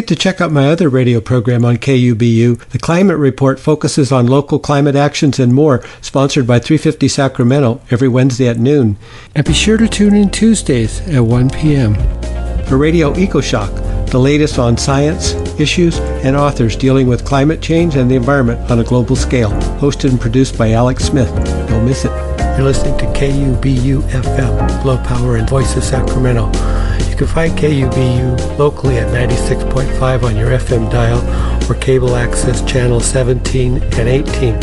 Forget 0.00 0.16
to 0.16 0.22
check 0.22 0.40
out 0.40 0.50
my 0.50 0.70
other 0.70 0.88
radio 0.88 1.20
program 1.20 1.62
on 1.62 1.76
KUBU. 1.76 2.58
The 2.70 2.78
Climate 2.78 3.18
Report 3.18 3.60
focuses 3.60 4.10
on 4.10 4.26
local 4.26 4.58
climate 4.58 4.96
actions 4.96 5.38
and 5.38 5.52
more, 5.52 5.84
sponsored 6.00 6.46
by 6.46 6.58
350 6.58 7.06
Sacramento 7.06 7.82
every 7.90 8.08
Wednesday 8.08 8.48
at 8.48 8.56
noon. 8.56 8.96
And 9.34 9.44
be 9.44 9.52
sure 9.52 9.76
to 9.76 9.86
tune 9.86 10.14
in 10.14 10.30
Tuesdays 10.30 11.06
at 11.08 11.20
1 11.20 11.50
p.m. 11.50 11.96
For 12.64 12.78
Radio 12.78 13.12
EcoShock, 13.12 14.10
the 14.10 14.18
latest 14.18 14.58
on 14.58 14.78
science, 14.78 15.34
issues, 15.60 15.98
and 16.24 16.34
authors 16.34 16.76
dealing 16.76 17.06
with 17.06 17.26
climate 17.26 17.60
change 17.60 17.96
and 17.96 18.10
the 18.10 18.16
environment 18.16 18.70
on 18.70 18.78
a 18.78 18.84
global 18.84 19.16
scale. 19.16 19.50
Hosted 19.80 20.12
and 20.12 20.20
produced 20.20 20.56
by 20.56 20.70
Alex 20.70 21.04
Smith. 21.04 21.28
Don't 21.68 21.84
miss 21.84 22.06
it. 22.06 22.29
You're 22.56 22.66
listening 22.68 22.96
to 22.98 23.06
KUBU 23.06 24.02
FM, 24.02 24.84
Low 24.84 24.98
Power 24.98 25.36
and 25.36 25.48
Voice 25.48 25.74
of 25.76 25.82
Sacramento. 25.84 26.46
You 27.08 27.16
can 27.16 27.26
find 27.26 27.56
KUBU 27.58 28.58
locally 28.58 28.98
at 28.98 29.08
96.5 29.08 30.22
on 30.22 30.36
your 30.36 30.50
FM 30.50 30.90
dial 30.90 31.20
or 31.70 31.74
cable 31.76 32.16
access 32.16 32.60
channel 32.70 33.00
17 33.00 33.82
and 33.82 34.08
18. 34.08 34.54
You 34.54 34.60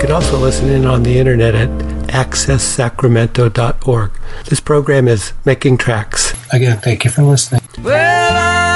can 0.00 0.12
also 0.12 0.38
listen 0.38 0.68
in 0.68 0.86
on 0.86 1.02
the 1.02 1.18
internet 1.18 1.54
at 1.56 1.68
accesssacramento.org. 2.10 4.10
This 4.46 4.60
program 4.60 5.08
is 5.08 5.32
Making 5.44 5.76
Tracks. 5.78 6.34
Again, 6.52 6.78
thank 6.78 7.04
you 7.04 7.10
for 7.10 7.22
listening. 7.22 7.62
Well, 7.82 8.32
I 8.32 8.69